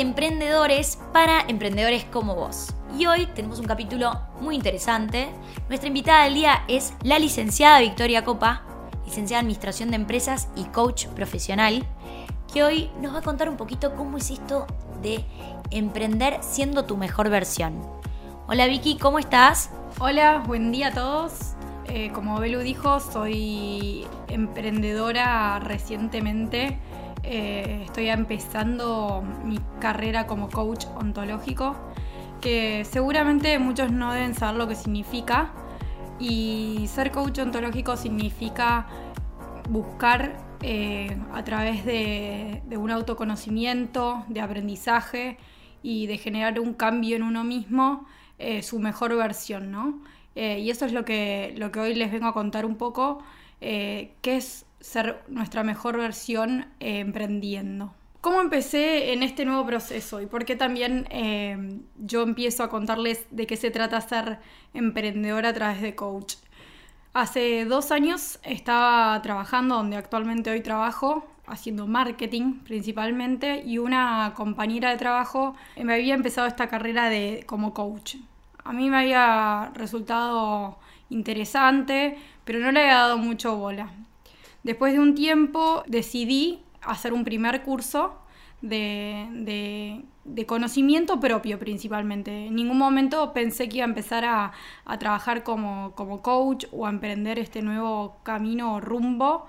Emprendedores 0.00 0.98
para 1.12 1.42
emprendedores 1.46 2.04
como 2.04 2.34
vos. 2.34 2.72
Y 2.98 3.04
hoy 3.04 3.26
tenemos 3.34 3.58
un 3.58 3.66
capítulo 3.66 4.18
muy 4.40 4.54
interesante. 4.56 5.28
Nuestra 5.68 5.88
invitada 5.88 6.24
del 6.24 6.32
día 6.32 6.64
es 6.68 6.94
la 7.02 7.18
licenciada 7.18 7.80
Victoria 7.80 8.24
Copa, 8.24 8.62
licenciada 9.04 9.40
en 9.40 9.44
Administración 9.44 9.90
de 9.90 9.96
Empresas 9.96 10.48
y 10.56 10.64
coach 10.64 11.04
profesional, 11.08 11.86
que 12.50 12.64
hoy 12.64 12.90
nos 13.02 13.12
va 13.12 13.18
a 13.18 13.22
contar 13.22 13.50
un 13.50 13.58
poquito 13.58 13.94
cómo 13.94 14.16
es 14.16 14.30
esto 14.30 14.66
de 15.02 15.22
emprender 15.70 16.38
siendo 16.40 16.86
tu 16.86 16.96
mejor 16.96 17.28
versión. 17.28 17.74
Hola 18.48 18.68
Vicky, 18.68 18.96
¿cómo 18.96 19.18
estás? 19.18 19.68
Hola, 19.98 20.42
buen 20.46 20.72
día 20.72 20.86
a 20.86 20.92
todos. 20.92 21.32
Eh, 21.88 22.10
como 22.14 22.40
Belu 22.40 22.60
dijo, 22.60 23.00
soy 23.00 24.06
emprendedora 24.28 25.58
recientemente. 25.58 26.78
Eh, 27.22 27.82
estoy 27.84 28.08
empezando 28.08 29.22
mi 29.44 29.58
carrera 29.80 30.26
como 30.26 30.48
coach 30.48 30.86
ontológico, 30.96 31.76
que 32.40 32.84
seguramente 32.84 33.58
muchos 33.58 33.92
no 33.92 34.12
deben 34.12 34.34
saber 34.34 34.56
lo 34.56 34.68
que 34.68 34.74
significa. 34.74 35.52
Y 36.18 36.86
ser 36.88 37.10
coach 37.10 37.38
ontológico 37.38 37.96
significa 37.96 38.86
buscar 39.68 40.36
eh, 40.62 41.16
a 41.32 41.44
través 41.44 41.84
de, 41.84 42.62
un 42.76 42.90
autoconocimiento, 42.90 44.24
de 44.28 44.40
aprendizaje 44.40 45.38
y 45.82 46.06
de 46.06 46.18
generar 46.18 46.60
un 46.60 46.74
cambio 46.74 47.16
en 47.16 47.22
uno 47.22 47.44
mismo, 47.44 48.06
su 48.62 48.78
mejor 48.78 49.14
versión, 49.16 49.70
¿no? 49.70 50.00
Eh, 50.34 50.60
y 50.60 50.70
eso 50.70 50.84
es 50.86 50.92
lo 50.92 51.04
que, 51.04 51.54
lo 51.56 51.72
que 51.72 51.80
hoy 51.80 51.94
les 51.94 52.12
vengo 52.12 52.26
a 52.26 52.32
contar 52.32 52.64
un 52.64 52.76
poco, 52.76 53.22
eh, 53.60 54.12
qué 54.22 54.36
es 54.36 54.64
ser 54.80 55.22
nuestra 55.28 55.62
mejor 55.62 55.96
versión 55.96 56.66
eh, 56.80 57.00
emprendiendo. 57.00 57.94
¿Cómo 58.20 58.40
empecé 58.40 59.12
en 59.12 59.22
este 59.22 59.44
nuevo 59.44 59.64
proceso 59.64 60.20
y 60.20 60.26
por 60.26 60.44
qué 60.44 60.54
también 60.54 61.08
yo 61.96 62.22
empiezo 62.22 62.62
a 62.62 62.68
contarles 62.68 63.26
de 63.30 63.46
qué 63.46 63.56
se 63.56 63.70
trata 63.70 63.98
ser 64.02 64.38
emprendedora 64.74 65.48
a 65.48 65.54
través 65.54 65.80
de 65.80 65.94
coach? 65.94 66.34
Hace 67.14 67.64
dos 67.64 67.90
años 67.90 68.38
estaba 68.42 69.20
trabajando 69.22 69.76
donde 69.76 69.96
actualmente 69.96 70.50
hoy 70.50 70.60
trabajo, 70.60 71.26
haciendo 71.46 71.86
marketing 71.86 72.60
principalmente, 72.62 73.62
y 73.64 73.78
una 73.78 74.34
compañera 74.36 74.90
de 74.90 74.98
trabajo 74.98 75.56
me 75.82 75.94
había 75.94 76.12
empezado 76.12 76.46
esta 76.46 76.68
carrera 76.68 77.08
de, 77.08 77.44
como 77.46 77.72
coach 77.72 78.16
a 78.64 78.72
mí 78.72 78.90
me 78.90 78.98
había 78.98 79.70
resultado 79.74 80.78
interesante, 81.08 82.18
pero 82.44 82.60
no 82.60 82.72
le 82.72 82.82
había 82.82 82.94
dado 82.94 83.18
mucho 83.18 83.56
bola. 83.56 83.90
Después 84.62 84.92
de 84.92 85.00
un 85.00 85.14
tiempo 85.14 85.82
decidí 85.86 86.62
hacer 86.82 87.12
un 87.12 87.24
primer 87.24 87.62
curso 87.62 88.18
de, 88.62 90.04
conocimiento 90.46 91.20
propio 91.20 91.58
principalmente. 91.58 92.46
En 92.46 92.54
ningún 92.54 92.78
momento 92.78 93.32
pensé 93.32 93.68
que 93.68 93.78
iba 93.78 93.86
a 93.86 93.88
empezar 93.88 94.24
a, 94.24 94.52
trabajar 94.98 95.42
como, 95.42 95.94
coach 96.22 96.66
o 96.72 96.86
a 96.86 96.90
emprender 96.90 97.38
este 97.38 97.62
nuevo 97.62 98.16
camino 98.22 98.74
o 98.74 98.80
rumbo, 98.80 99.46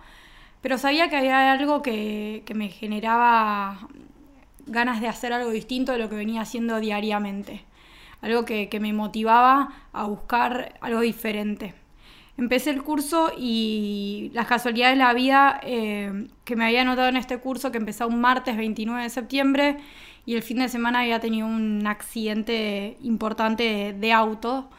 pero 0.61 0.77
sabía 0.77 1.09
que 1.09 1.17
había 1.17 1.51
algo 1.51 1.81
que, 1.81 2.43
que 2.45 2.53
me 2.53 2.69
generaba 2.69 3.87
ganas 4.67 5.01
de 5.01 5.07
hacer 5.07 5.33
algo 5.33 5.51
distinto 5.51 5.91
de 5.91 5.97
lo 5.97 6.09
que 6.09 6.15
venía 6.15 6.41
haciendo 6.41 6.79
diariamente 6.79 7.65
algo 8.21 8.45
que, 8.45 8.69
me 8.79 8.93
motivaba 8.93 9.69
a 9.93 10.05
buscar 10.05 10.75
algo 10.81 11.01
diferente. 11.01 11.73
Empecé 12.37 12.71
el 12.71 12.81
curso 12.81 13.31
y 13.37 14.31
las 14.33 14.47
casualidades 14.47 14.97
de 14.97 15.03
la 15.03 15.13
vida 15.13 15.59
eh, 15.63 16.27
que 16.43 16.55
me 16.55 16.65
había 16.65 16.83
notado 16.83 17.09
en 17.09 17.17
este 17.17 17.37
curso, 17.37 17.71
que 17.71 17.77
empezó 17.77 18.07
un 18.07 18.21
martes 18.21 18.57
29 18.57 19.03
de 19.03 19.09
septiembre 19.09 19.77
y 20.25 20.35
el 20.35 20.43
fin 20.43 20.59
de 20.59 20.69
semana 20.69 21.01
había 21.01 21.19
tenido 21.19 21.47
un 21.47 21.85
accidente 21.87 22.97
importante 23.01 23.93
de, 23.93 24.13
auto 24.13 24.69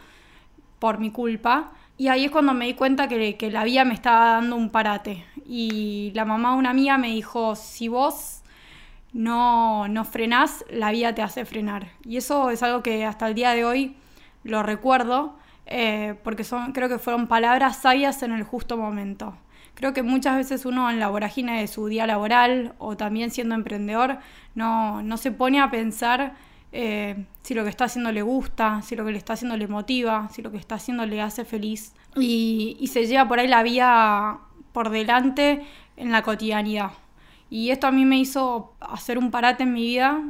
por 0.79 0.99
mi 0.99 1.11
culpa. 1.11 1.73
Y 1.99 2.09
ahí 2.09 2.25
es 2.25 2.31
cuando 2.31 2.55
me 2.55 2.67
di 2.67 2.75
cuenta 2.75 3.07
que, 3.07 3.37
que 3.37 3.51
la 3.51 3.65
vida 3.65 3.85
me 3.85 3.95
estaba 3.95 4.35
dando 4.35 4.57
un 4.57 4.71
parate. 4.71 5.25
Y 5.47 6.11
la 6.15 6.25
mamá 6.25 6.53
de 6.53 6.59
una 6.59 6.71
amiga 6.71 6.99
me 6.99 7.09
dijo, 7.09 7.55
si 7.55 7.89
vos 7.89 8.43
no, 9.13 9.89
no 9.89 10.05
frenás, 10.05 10.65
la 10.71 10.91
vida 10.91 11.15
te 11.15 11.23
hace 11.23 11.45
frenar. 11.45 11.89
Y 12.05 12.17
eso 12.17 12.51
es 12.51 12.63
algo 12.63 12.83
que 12.83 13.05
hasta 13.05 13.29
el 13.29 13.35
día 13.35 13.51
de 13.51 13.65
hoy 13.65 13.97
lo 14.45 14.63
recuerdo, 14.63 15.37
eh, 15.67 16.15
porque 16.25 16.45
son, 16.45 16.73
creo 16.73 16.89
que 16.89 16.99
fueron 16.99 17.29
palabras 17.29 17.79
sabias 17.79 18.23
en 18.23 18.33
el 18.33 18.43
justo 18.43 18.77
momento. 18.77 19.37
Creo 19.75 19.95
que 19.95 20.03
muchas 20.03 20.37
veces 20.37 20.67
uno 20.67 20.91
en 20.91 21.01
la 21.01 21.09
vorágine 21.09 21.61
de 21.61 21.67
su 21.67 21.87
día 21.87 22.07
laboral 22.07 22.75
o 22.79 22.97
también 22.97 23.31
siendo 23.31 23.55
emprendedor 23.55 24.19
no, 24.55 25.03
no 25.03 25.17
se 25.17 25.33
pone 25.33 25.61
a 25.61 25.71
pensar 25.71 26.35
eh, 26.73 27.25
si 27.43 27.55
lo 27.55 27.65
que 27.65 27.71
está 27.71 27.85
haciendo 27.85 28.13
le 28.13 28.23
gusta, 28.23 28.83
si 28.83 28.97
lo 28.97 29.05
que 29.05 29.13
le 29.13 29.19
está 29.19 29.33
haciendo 29.33 29.57
le 29.57 29.69
motiva, 29.69 30.29
si 30.31 30.43
lo 30.43 30.51
que 30.51 30.59
está 30.59 30.75
haciendo 30.75 31.07
le 31.07 31.23
hace 31.23 31.45
feliz 31.45 31.95
y, 32.17 32.77
y 32.81 32.89
se 32.89 33.07
lleva 33.07 33.29
por 33.29 33.39
ahí 33.39 33.49
la 33.49 33.63
vida 33.63 34.41
por 34.73 34.91
delante 34.91 35.65
en 35.97 36.13
la 36.13 36.23
cotidianidad. 36.23 36.93
Y 37.49 37.71
esto 37.71 37.87
a 37.87 37.93
mí 37.93 38.05
me 38.05 38.19
hizo 38.19 38.75
hacer 38.81 39.19
un 39.19 39.31
parate 39.31 39.65
en 39.65 39.73
mi 39.75 39.83
vida, 39.83 40.23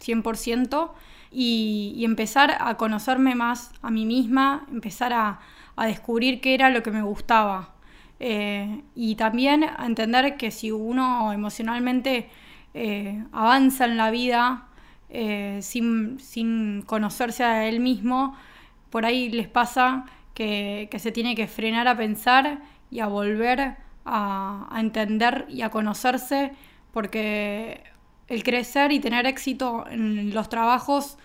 100%, 0.00 0.90
y, 1.34 2.04
empezar 2.04 2.56
a 2.60 2.76
conocerme 2.76 3.34
más 3.34 3.72
a 3.82 3.90
mí 3.90 4.06
misma, 4.06 4.66
empezar 4.72 5.12
a, 5.12 5.40
descubrir 5.86 6.40
qué 6.40 6.54
era 6.54 6.70
lo 6.70 6.82
que 6.82 6.92
me 6.92 7.02
gustaba. 7.02 7.74
Eh, 8.20 8.82
y 8.94 9.16
también 9.16 9.64
a 9.64 9.86
entender 9.86 10.36
que 10.36 10.50
si 10.52 10.70
uno 10.70 11.32
emocionalmente 11.32 12.30
eh, 12.72 13.24
avanza 13.32 13.86
en 13.86 13.96
la 13.96 14.10
vida 14.10 14.68
eh, 15.10 15.58
sin, 15.62 16.20
sin, 16.20 16.82
conocerse 16.82 17.42
a 17.42 17.68
él 17.68 17.80
mismo, 17.80 18.36
por 18.90 19.04
ahí 19.04 19.30
les 19.30 19.48
pasa 19.48 20.06
que, 20.32 20.88
que 20.90 20.98
se 21.00 21.10
tiene 21.10 21.34
que 21.34 21.48
frenar 21.48 21.88
a 21.88 21.96
pensar 21.96 22.62
y 22.90 23.00
a 23.00 23.08
volver 23.08 23.76
a, 24.04 24.68
entender 24.78 25.46
y 25.48 25.62
a 25.62 25.70
conocerse, 25.70 26.52
porque 26.92 27.82
el 28.28 28.42
crecer 28.42 28.92
y 28.92 29.00
tener 29.00 29.26
éxito 29.26 29.84
en 29.90 30.32
los 30.34 30.48
trabajos 30.48 31.18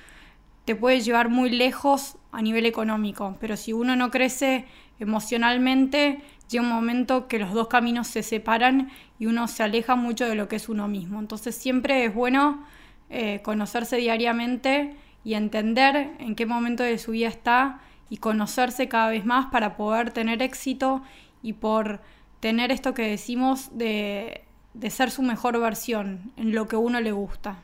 te 0.66 0.76
puede 0.76 1.02
llevar 1.02 1.30
muy 1.30 1.50
lejos 1.50 2.18
a 2.32 2.42
nivel 2.42 2.66
económico, 2.66 3.38
pero 3.40 3.58
si 3.58 3.74
uno 3.74 3.96
no 3.96 4.12
crece 4.12 4.66
emocionalmente, 5.00 6.22
llega 6.50 6.64
un 6.64 6.70
momento 6.70 7.28
que 7.28 7.40
los 7.40 7.54
dos 7.54 7.68
caminos 7.68 8.08
se 8.08 8.22
separan 8.22 8.92
y 9.18 9.26
uno 9.26 9.48
se 9.48 9.64
aleja 9.64 9.96
mucho 9.96 10.28
de 10.28 10.36
lo 10.36 10.48
que 10.48 10.58
es 10.58 10.70
uno 10.70 10.88
mismo. 10.88 11.20
Entonces 11.20 11.56
siempre 11.56 12.06
es 12.06 12.14
bueno 12.14 12.64
eh, 13.10 13.42
conocerse 13.44 13.98
diariamente 13.98 14.96
y 15.24 15.34
entender 15.34 16.12
en 16.20 16.36
qué 16.36 16.46
momento 16.46 16.84
de 16.84 16.98
su 16.98 17.12
vida 17.12 17.30
está 17.30 17.82
y 18.10 18.18
conocerse 18.18 18.88
cada 18.88 19.10
vez 19.10 19.26
más 19.26 19.48
para 19.48 19.76
poder 19.76 20.12
tener 20.12 20.42
éxito 20.42 21.02
y 21.42 21.54
por 21.54 22.02
tener 22.40 22.72
esto 22.72 22.94
que 22.94 23.04
decimos 23.04 23.78
de, 23.78 24.44
ser 24.90 25.12
su 25.12 25.22
mejor 25.22 25.60
versión 25.60 26.32
en 26.38 26.54
lo 26.54 26.68
que 26.68 26.76
uno 26.76 27.02
le 27.02 27.12
gusta. 27.12 27.58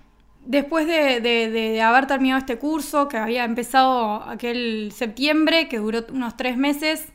Después 0.46 0.86
de, 0.86 1.82
haber 1.82 2.06
terminado 2.06 2.40
este 2.40 2.60
curso, 2.60 3.08
que 3.08 3.18
había 3.18 3.46
empezado 3.46 4.24
aquel 4.30 4.92
septiembre, 4.92 5.68
que 5.68 5.80
duró 5.80 6.06
unos 6.12 6.38
tres 6.38 6.56
meses, 6.56 7.08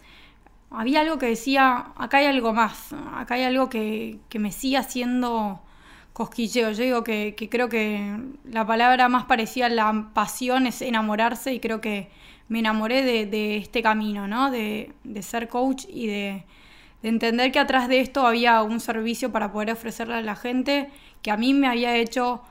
había 0.71 1.01
algo 1.01 1.19
que 1.19 1.27
decía, 1.27 1.93
acá 1.97 2.19
hay 2.19 2.27
algo 2.27 2.53
más, 2.53 2.93
acá 3.15 3.35
hay 3.35 3.45
algo 3.45 3.69
que, 3.69 4.19
me 4.35 4.51
sigue 4.51 4.79
haciendo 4.79 5.61
cosquilleo. 6.13 6.73
Yo 6.73 6.83
digo 6.83 7.05
que, 7.05 7.37
creo 7.51 7.69
que 7.69 8.19
la 8.45 8.67
palabra 8.67 9.09
más 9.09 9.25
parecida 9.27 9.67
a 9.67 9.69
la 9.69 10.11
pasión 10.13 10.67
es 10.67 10.83
enamorarse 10.83 11.55
y 11.55 11.61
creo 11.61 11.81
que 11.81 12.11
me 12.49 12.59
enamoré 12.59 13.27
de, 13.27 13.57
este 13.59 13.81
camino, 13.81 14.27
¿no? 14.27 14.51
de 14.51 14.93
ser 15.23 15.49
coach 15.49 15.85
y 15.89 16.09
de, 16.09 16.45
de 17.03 17.09
entender 17.09 17.53
que 17.53 17.59
atrás 17.59 17.89
de 17.89 18.01
esto 18.01 18.27
había 18.27 18.63
un 18.63 18.81
servicio 18.81 19.33
para 19.33 19.53
poder 19.53 19.73
ofrecerle 19.73 20.15
a 20.15 20.23
la 20.23 20.37
gente 20.37 20.91
que 21.23 21.31
a 21.31 21.37
mí 21.37 21.55
me 21.55 21.67
había 21.67 21.97
hecho 21.97 22.43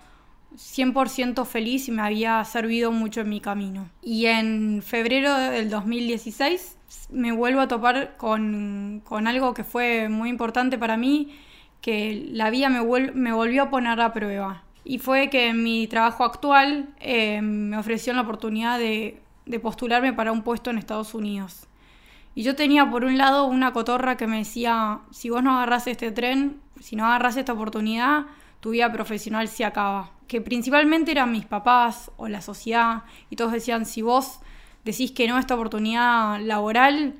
100% 0.55 1.45
feliz 1.45 1.87
y 1.87 1.91
me 1.91 2.01
había 2.01 2.43
servido 2.45 2.91
mucho 2.91 3.21
en 3.21 3.29
mi 3.29 3.39
camino. 3.39 3.89
Y 4.01 4.25
en 4.25 4.81
febrero 4.81 5.35
del 5.35 5.69
2016 5.69 6.77
me 7.11 7.31
vuelvo 7.31 7.61
a 7.61 7.67
topar 7.67 8.17
con, 8.17 9.03
algo 9.09 9.53
que 9.53 9.63
fue 9.63 10.09
muy 10.09 10.29
importante 10.29 10.77
para 10.77 10.97
mí, 10.97 11.35
que 11.81 12.27
la 12.31 12.49
vida 12.49 12.69
me, 12.69 12.81
me 13.13 13.31
volvió 13.31 13.63
a 13.63 13.69
poner 13.69 14.01
a 14.01 14.13
prueba. 14.13 14.63
Y 14.83 14.97
fue 14.97 15.29
que 15.29 15.49
en 15.49 15.63
mi 15.63 15.87
trabajo 15.87 16.23
actual 16.23 16.89
eh, 16.99 17.41
me 17.41 17.77
ofreció 17.77 18.13
la 18.13 18.21
oportunidad 18.21 18.79
de 18.79 19.21
postularme 19.61 20.13
para 20.13 20.31
un 20.31 20.41
puesto 20.41 20.71
en 20.71 20.79
Estados 20.79 21.13
Unidos. 21.13 21.68
Y 22.39 22.43
yo 22.43 22.55
tenía 22.55 22.89
por 22.89 23.03
un 23.03 23.17
lado 23.17 23.47
una 23.47 23.73
cotorra 23.73 24.15
que 24.15 24.25
me 24.25 24.37
decía, 24.37 24.99
si 25.11 25.29
vos 25.29 25.43
no 25.43 25.57
agarrás 25.57 25.87
este 25.87 26.09
tren, 26.13 26.61
si 26.79 26.95
no 26.95 27.05
agarrás 27.05 27.35
esta 27.35 27.51
oportunidad, 27.51 28.27
tu 28.61 28.69
vida 28.69 28.89
profesional 28.93 29.49
se 29.49 29.65
acaba. 29.65 30.11
Que 30.25 30.39
principalmente 30.39 31.11
eran 31.11 31.33
mis 31.33 31.45
papás 31.45 32.11
o 32.15 32.29
la 32.29 32.39
sociedad, 32.39 33.03
y 33.29 33.35
todos 33.35 33.51
decían, 33.51 33.85
si 33.85 34.01
vos 34.01 34.39
decís 34.85 35.11
que 35.11 35.27
no 35.27 35.37
esta 35.37 35.55
oportunidad 35.55 36.39
laboral, 36.39 37.15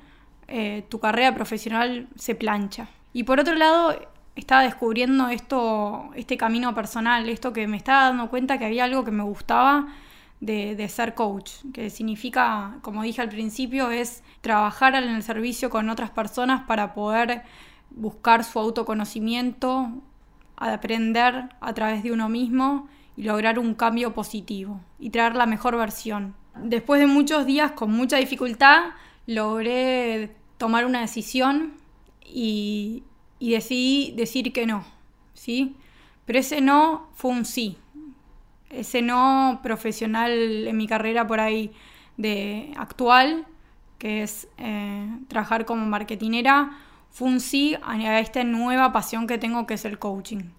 eh, 0.48 0.86
tu 0.88 1.00
carrera 1.00 1.34
profesional 1.34 2.08
se 2.16 2.34
plancha. 2.34 2.88
Y 3.12 3.24
por 3.24 3.40
otro 3.40 3.56
lado, 3.56 3.94
estaba 4.36 4.62
descubriendo 4.62 5.28
esto, 5.28 6.12
este 6.14 6.38
camino 6.38 6.74
personal, 6.74 7.28
esto 7.28 7.52
que 7.52 7.66
me 7.66 7.76
estaba 7.76 8.04
dando 8.04 8.30
cuenta 8.30 8.56
que 8.56 8.64
había 8.64 8.84
algo 8.84 9.04
que 9.04 9.10
me 9.10 9.24
gustaba 9.24 9.86
de, 10.40 10.88
ser 10.88 11.14
coach, 11.14 11.52
que 11.72 11.90
significa, 11.90 12.78
como 12.82 13.02
dije 13.02 13.20
al 13.20 13.28
principio, 13.28 13.90
es 13.90 14.22
trabajar 14.40 14.94
en 14.94 15.04
el 15.10 15.22
servicio 15.22 15.70
con 15.70 15.90
otras 15.90 16.10
personas 16.10 16.62
para 16.66 16.94
poder 16.94 17.42
buscar 17.90 18.44
su 18.44 18.58
autoconocimiento, 18.58 19.90
aprender 20.56 21.50
a 21.60 21.74
través 21.74 22.02
de 22.02 22.12
uno 22.12 22.28
mismo 22.28 22.88
y 23.16 23.24
lograr 23.24 23.58
un 23.58 23.74
cambio 23.74 24.14
positivo 24.14 24.80
y 24.98 25.10
traer 25.10 25.34
la 25.34 25.46
mejor 25.46 25.76
versión. 25.76 26.34
Después 26.56 27.00
de 27.00 27.06
muchos 27.06 27.46
días 27.46 27.72
con 27.72 27.90
mucha 27.90 28.16
dificultad, 28.16 28.92
logré 29.26 30.34
tomar 30.56 30.86
una 30.86 31.00
decisión 31.00 31.74
y, 32.24 33.04
y 33.38 33.52
decidí 33.52 34.12
decir 34.16 34.52
que 34.52 34.66
no, 34.66 34.84
¿sí? 35.34 35.76
Pero 36.24 36.38
ese 36.38 36.60
no 36.60 37.08
fue 37.14 37.30
un 37.30 37.44
sí. 37.44 37.76
Ese 38.70 39.02
no 39.02 39.60
profesional 39.62 40.66
en 40.66 40.76
mi 40.76 40.86
carrera 40.86 41.26
por 41.26 41.40
ahí 41.40 41.72
de 42.16 42.72
actual, 42.76 43.46
que 43.98 44.22
es 44.22 44.48
eh, 44.58 45.06
trabajar 45.28 45.64
como 45.64 45.84
marketinera, 45.86 46.70
fue 47.10 47.28
un 47.28 47.40
sí 47.40 47.76
a 47.82 48.20
esta 48.20 48.42
nueva 48.44 48.92
pasión 48.92 49.26
que 49.26 49.38
tengo 49.38 49.66
que 49.66 49.74
es 49.74 49.84
el 49.84 49.98
coaching. 49.98 50.50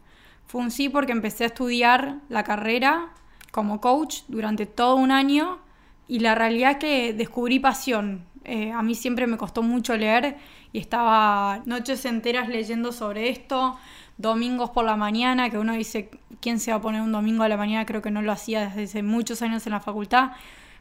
Fue 0.46 0.62
un 0.62 0.70
sí 0.70 0.90
porque 0.90 1.14
empecé 1.14 1.46
a 1.46 1.48
estudiar 1.48 2.18
la 2.28 2.44
carrera 2.44 3.14
como 3.52 3.80
coach 3.80 4.24
durante 4.28 4.66
todo 4.66 4.96
un 4.96 5.12
año 5.12 5.60
y 6.08 6.20
la 6.20 6.36
realidad 6.36 6.72
es 6.72 6.78
que 6.78 7.14
descubrí 7.14 7.60
pasión. 7.60 8.26
Eh, 8.44 8.72
a 8.72 8.82
mí 8.82 8.96
siempre 8.96 9.28
me 9.28 9.38
costó 9.38 9.64
mucho 9.64 9.96
leer 9.96 10.38
y 10.74 10.80
estaba 10.80 11.62
noches 11.66 12.06
enteras 12.06 12.48
leyendo 12.48 12.92
sobre 12.92 13.30
esto, 13.30 13.78
domingos 14.18 14.70
por 14.70 14.86
la 14.86 14.96
mañana, 14.96 15.50
que 15.50 15.58
uno 15.58 15.74
dice, 15.74 16.10
¿quién 16.40 16.60
se 16.60 16.72
va 16.72 16.78
a 16.78 16.82
poner 16.82 17.02
un 17.02 17.12
domingo 17.12 17.44
a 17.44 17.50
la 17.50 17.58
mañana? 17.58 17.86
Creo 17.86 18.02
que 18.02 18.12
no 18.12 18.22
lo 18.22 18.32
hacía 18.32 18.62
desde 18.68 18.84
hace 18.84 19.04
muchos 19.04 19.42
años 19.42 19.66
en 19.66 19.74
la 19.74 19.80
facultad, 19.80 20.32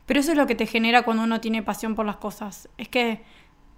pero 0.06 0.20
eso 0.20 0.32
es 0.32 0.36
lo 0.36 0.46
que 0.46 0.54
te 0.54 0.66
genera 0.66 1.02
cuando 1.02 1.22
uno 1.22 1.40
tiene 1.40 1.62
pasión 1.62 1.94
por 1.94 2.06
las 2.06 2.16
cosas. 2.16 2.68
Es 2.78 2.88
que 2.88 3.22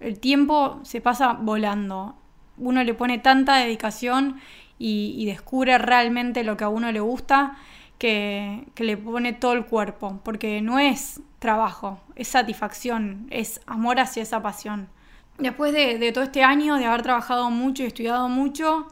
el 0.01 0.19
tiempo 0.19 0.81
se 0.83 1.01
pasa 1.01 1.35
volando. 1.35 2.17
Uno 2.59 2.83
le 2.85 2.95
pone 2.95 3.19
tanta 3.19 3.57
dedicación 3.57 4.41
y, 4.79 5.25
descubre 5.27 5.79
realmente 5.79 6.43
lo 6.43 6.57
que 6.57 6.65
a 6.65 6.69
uno 6.69 6.91
le 6.91 7.01
gusta 7.01 7.57
que, 7.99 8.67
le 8.77 8.97
pone 8.97 9.33
todo 9.33 9.53
el 9.53 9.65
cuerpo, 9.65 10.21
porque 10.25 10.61
no 10.61 10.79
es 10.79 11.21
trabajo, 11.39 12.01
es 12.17 12.29
satisfacción, 12.29 13.27
es 13.31 13.61
amor 13.67 14.01
hacia 14.01 14.23
esa 14.23 14.43
pasión. 14.43 14.89
Después 15.39 15.73
de, 15.73 16.13
todo 16.13 16.25
este 16.25 16.45
año, 16.45 16.77
de 16.77 16.87
haber 16.87 17.03
trabajado 17.03 17.51
mucho 17.51 17.83
y 17.83 17.87
estudiado 17.87 18.29
mucho, 18.29 18.87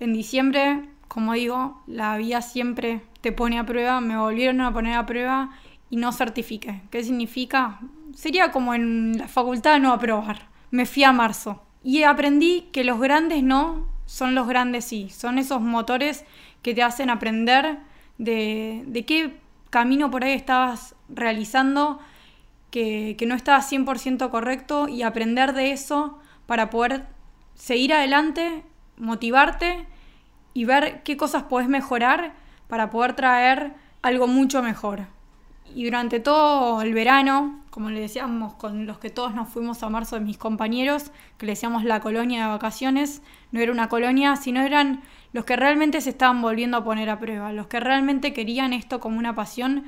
en 0.00 0.12
diciembre, 0.12 0.88
como 1.08 1.32
digo, 1.32 1.82
la 1.86 2.16
vida 2.16 2.42
siempre 2.42 3.02
te 3.20 3.32
pone 3.32 3.58
a 3.58 3.66
prueba, 3.66 4.00
me 4.00 4.16
volvieron 4.16 4.60
a 4.60 4.72
poner 4.72 4.96
a 4.96 5.06
prueba 5.06 5.50
y 5.90 5.96
no 5.96 6.12
certifique. 6.12 6.82
¿Qué 6.90 7.02
significa? 7.02 7.80
Sería 8.14 8.52
como 8.52 8.74
en 8.74 9.18
la 9.18 9.28
facultad 9.28 9.80
no 9.80 9.92
aprobar. 9.92 10.48
Me 10.70 10.86
fui 10.86 11.04
a 11.04 11.12
marzo 11.12 11.62
y 11.82 12.02
aprendí 12.02 12.68
que 12.72 12.84
los 12.84 13.00
grandes 13.00 13.42
no 13.42 13.88
son 14.06 14.34
los 14.34 14.46
grandes 14.46 14.84
sí. 14.84 15.10
Son 15.10 15.38
esos 15.38 15.60
motores 15.60 16.24
que 16.62 16.74
te 16.74 16.82
hacen 16.82 17.10
aprender 17.10 17.78
de, 18.18 18.84
de 18.86 19.04
qué 19.04 19.38
camino 19.70 20.10
por 20.10 20.24
ahí 20.24 20.32
estabas 20.32 20.94
realizando 21.08 22.00
que, 22.70 23.16
no 23.26 23.34
estaba 23.34 23.60
100% 23.60 24.30
correcto 24.30 24.88
y 24.88 25.02
aprender 25.02 25.52
de 25.52 25.72
eso 25.72 26.18
para 26.46 26.70
poder 26.70 27.06
seguir 27.54 27.92
adelante, 27.92 28.64
motivarte 28.96 29.86
y 30.54 30.64
ver 30.64 31.02
qué 31.02 31.16
cosas 31.16 31.44
puedes 31.44 31.68
mejorar 31.68 32.34
para 32.68 32.90
poder 32.90 33.14
traer 33.14 33.74
algo 34.02 34.26
mucho 34.26 34.62
mejor. 34.62 35.06
Y 35.74 35.84
durante 35.84 36.18
todo 36.18 36.80
el 36.80 36.94
verano, 36.94 37.62
como 37.70 37.90
le 37.90 38.00
decíamos 38.00 38.54
con 38.54 38.86
los 38.86 38.98
que 38.98 39.10
todos 39.10 39.34
nos 39.34 39.48
fuimos 39.48 39.82
a 39.82 39.90
marzo 39.90 40.16
de 40.16 40.24
mis 40.24 40.38
compañeros, 40.38 41.10
que 41.36 41.46
le 41.46 41.52
decíamos 41.52 41.84
la 41.84 42.00
colonia 42.00 42.44
de 42.44 42.48
vacaciones, 42.48 43.22
no 43.52 43.60
era 43.60 43.70
una 43.70 43.88
colonia, 43.88 44.36
sino 44.36 44.62
eran 44.62 45.02
los 45.32 45.44
que 45.44 45.56
realmente 45.56 46.00
se 46.00 46.10
estaban 46.10 46.40
volviendo 46.40 46.78
a 46.78 46.84
poner 46.84 47.10
a 47.10 47.18
prueba, 47.18 47.52
los 47.52 47.66
que 47.66 47.80
realmente 47.80 48.32
querían 48.32 48.72
esto 48.72 48.98
como 48.98 49.18
una 49.18 49.34
pasión 49.34 49.84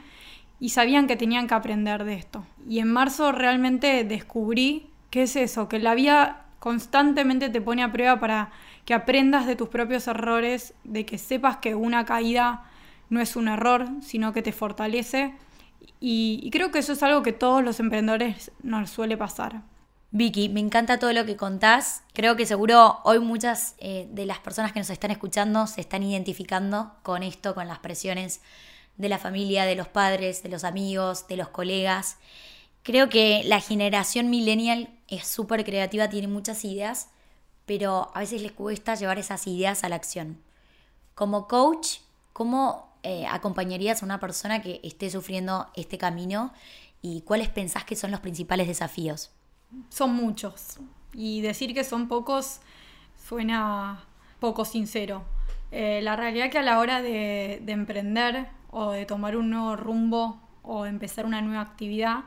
y 0.60 0.68
sabían 0.68 1.06
que 1.06 1.16
tenían 1.16 1.48
que 1.48 1.54
aprender 1.54 2.04
de 2.04 2.14
esto. 2.14 2.44
Y 2.68 2.78
en 2.78 2.92
marzo 2.92 3.32
realmente 3.32 4.04
descubrí 4.04 4.90
qué 5.10 5.22
es 5.22 5.34
eso, 5.34 5.68
que 5.68 5.78
la 5.78 5.94
vida 5.94 6.44
constantemente 6.58 7.48
te 7.48 7.60
pone 7.60 7.82
a 7.82 7.90
prueba 7.90 8.20
para 8.20 8.50
que 8.84 8.94
aprendas 8.94 9.46
de 9.46 9.56
tus 9.56 9.68
propios 9.68 10.06
errores, 10.06 10.74
de 10.84 11.06
que 11.06 11.18
sepas 11.18 11.56
que 11.56 11.74
una 11.74 12.04
caída 12.04 12.64
no 13.08 13.20
es 13.20 13.34
un 13.34 13.48
error, 13.48 13.88
sino 14.02 14.32
que 14.32 14.42
te 14.42 14.52
fortalece 14.52 15.34
y, 16.00 16.48
creo 16.50 16.70
que 16.70 16.78
eso 16.78 16.92
es 16.92 17.02
algo 17.02 17.22
que 17.22 17.32
todos 17.32 17.62
los 17.62 17.78
emprendedores 17.78 18.52
nos 18.62 18.90
suele 18.90 19.16
pasar. 19.16 19.62
Vicky, 20.12 20.48
me 20.48 20.60
encanta 20.60 20.98
todo 20.98 21.12
lo 21.12 21.24
que 21.24 21.36
contás. 21.36 22.02
Creo 22.14 22.36
que 22.36 22.46
seguro 22.46 22.98
hoy 23.04 23.20
muchas 23.20 23.76
eh, 23.78 24.08
de 24.10 24.26
las 24.26 24.38
personas 24.38 24.72
que 24.72 24.80
nos 24.80 24.90
están 24.90 25.10
escuchando 25.10 25.66
se 25.66 25.80
están 25.80 26.02
identificando 26.02 26.94
con 27.02 27.22
esto, 27.22 27.54
con 27.54 27.68
las 27.68 27.78
presiones 27.78 28.40
de 28.96 29.08
la 29.08 29.18
familia, 29.18 29.64
de 29.64 29.76
los 29.76 29.88
padres, 29.88 30.42
de 30.42 30.48
los 30.48 30.64
amigos, 30.64 31.26
de 31.28 31.36
los 31.36 31.48
colegas. 31.48 32.18
Creo 32.82 33.08
que 33.08 33.42
la 33.44 33.60
generación 33.60 34.30
millennial 34.30 34.90
es 35.08 35.26
súper 35.26 35.64
creativa, 35.64 36.08
tiene 36.08 36.28
muchas 36.28 36.64
ideas, 36.64 37.08
pero 37.66 38.10
a 38.14 38.20
veces 38.20 38.42
les 38.42 38.52
cuesta 38.52 38.94
llevar 38.94 39.18
esas 39.18 39.46
ideas 39.46 39.84
a 39.84 39.88
la 39.88 39.96
acción. 39.96 40.40
Como 41.14 41.46
coach, 41.46 41.98
¿cómo 42.32 42.92
eh, 43.02 43.26
acompañarías 43.26 44.02
a 44.02 44.06
una 44.06 44.20
persona 44.20 44.62
que 44.62 44.80
esté 44.82 45.10
sufriendo 45.10 45.68
este 45.74 45.98
camino 45.98 46.52
y 47.02 47.22
cuáles 47.22 47.48
pensás 47.48 47.84
que 47.84 47.96
son 47.96 48.10
los 48.10 48.20
principales 48.20 48.66
desafíos? 48.66 49.30
Son 49.88 50.14
muchos 50.14 50.78
y 51.12 51.40
decir 51.42 51.74
que 51.74 51.84
son 51.84 52.08
pocos 52.08 52.60
suena 53.28 54.04
poco 54.40 54.64
sincero. 54.64 55.24
Eh, 55.70 56.00
la 56.02 56.16
realidad 56.16 56.50
que 56.50 56.58
a 56.58 56.62
la 56.62 56.78
hora 56.78 57.02
de 57.02 57.62
emprender 57.66 58.48
o 58.70 58.92
de 58.92 59.06
tomar 59.06 59.36
un 59.36 59.50
nuevo 59.50 59.76
rumbo 59.76 60.40
o 60.62 60.86
empezar 60.86 61.26
una 61.26 61.42
nueva 61.42 61.62
actividad, 61.62 62.24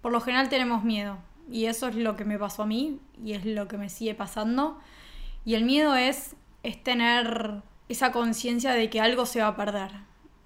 por 0.00 0.12
lo 0.12 0.20
general 0.20 0.48
tenemos 0.48 0.84
miedo. 0.84 1.18
Y 1.50 1.66
eso 1.66 1.88
es 1.88 1.94
lo 1.94 2.16
que 2.16 2.24
me 2.24 2.38
pasó 2.38 2.62
a 2.62 2.66
mí 2.66 3.00
y 3.22 3.32
es 3.32 3.44
lo 3.44 3.68
que 3.68 3.78
me 3.78 3.88
sigue 3.88 4.14
pasando. 4.14 4.78
Y 5.44 5.54
el 5.54 5.64
miedo 5.64 5.94
es, 5.94 6.36
es 6.62 6.82
tener 6.82 7.62
esa 7.88 8.12
conciencia 8.12 8.72
de 8.72 8.90
que 8.90 9.00
algo 9.00 9.26
se 9.26 9.40
va 9.40 9.48
a 9.48 9.56
perder. 9.56 9.92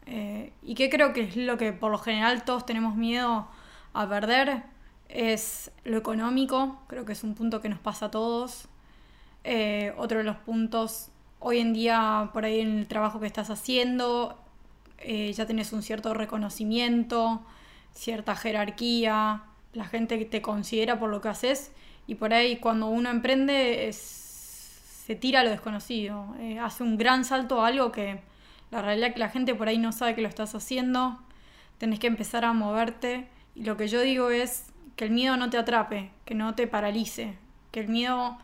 Eh, 0.06 0.52
y 0.62 0.74
que 0.74 0.90
creo 0.90 1.12
que 1.12 1.22
es 1.22 1.36
lo 1.36 1.56
que 1.56 1.72
por 1.72 1.90
lo 1.90 1.98
general 1.98 2.44
todos 2.44 2.66
tenemos 2.66 2.96
miedo 2.96 3.48
a 3.92 4.08
perder, 4.08 4.64
es 5.08 5.70
lo 5.84 5.96
económico, 5.96 6.80
creo 6.86 7.04
que 7.04 7.12
es 7.12 7.24
un 7.24 7.34
punto 7.34 7.60
que 7.60 7.68
nos 7.68 7.78
pasa 7.78 8.06
a 8.06 8.10
todos. 8.10 8.68
Eh, 9.44 9.94
otro 9.96 10.18
de 10.18 10.24
los 10.24 10.36
puntos, 10.36 11.10
hoy 11.38 11.58
en 11.58 11.72
día 11.72 12.30
por 12.32 12.44
ahí 12.44 12.60
en 12.60 12.78
el 12.78 12.86
trabajo 12.86 13.20
que 13.20 13.26
estás 13.26 13.50
haciendo, 13.50 14.38
eh, 15.00 15.32
ya 15.32 15.46
tienes 15.46 15.72
un 15.72 15.82
cierto 15.82 16.14
reconocimiento, 16.14 17.42
cierta 17.92 18.36
jerarquía, 18.36 19.42
la 19.72 19.84
gente 19.84 20.24
te 20.24 20.42
considera 20.42 20.98
por 20.98 21.10
lo 21.10 21.20
que 21.20 21.28
haces 21.28 21.72
y 22.06 22.16
por 22.16 22.32
ahí 22.34 22.56
cuando 22.56 22.86
uno 22.88 23.10
emprende 23.10 23.90
se 23.92 25.14
tira 25.16 25.40
a 25.40 25.44
lo 25.44 25.50
desconocido, 25.50 26.34
hace 26.62 26.82
un 26.82 26.96
gran 26.96 27.24
salto 27.24 27.64
a 27.64 27.68
algo 27.68 27.92
que 27.92 28.20
la 28.70 28.82
realidad 28.82 29.08
es 29.08 29.14
que 29.14 29.20
la 29.20 29.28
gente 29.28 29.54
por 29.54 29.68
ahí 29.68 29.78
no 29.78 29.92
sabe 29.92 30.14
que 30.14 30.22
lo 30.22 30.28
estás 30.28 30.54
haciendo, 30.54 31.18
tenés 31.78 31.98
que 31.98 32.06
empezar 32.06 32.44
a 32.44 32.52
moverte. 32.52 33.28
Y 33.54 33.64
lo 33.64 33.76
que 33.76 33.88
yo 33.88 34.00
digo 34.00 34.30
es 34.30 34.66
que 34.96 35.06
el 35.06 35.10
miedo 35.10 35.36
no 35.36 35.50
te 35.50 35.58
atrape, 35.58 36.12
que 36.24 36.34
no 36.34 36.54
te 36.54 36.66
paralice, 36.66 37.36
que 37.72 37.80
el 37.80 37.88
miedo 37.88 38.38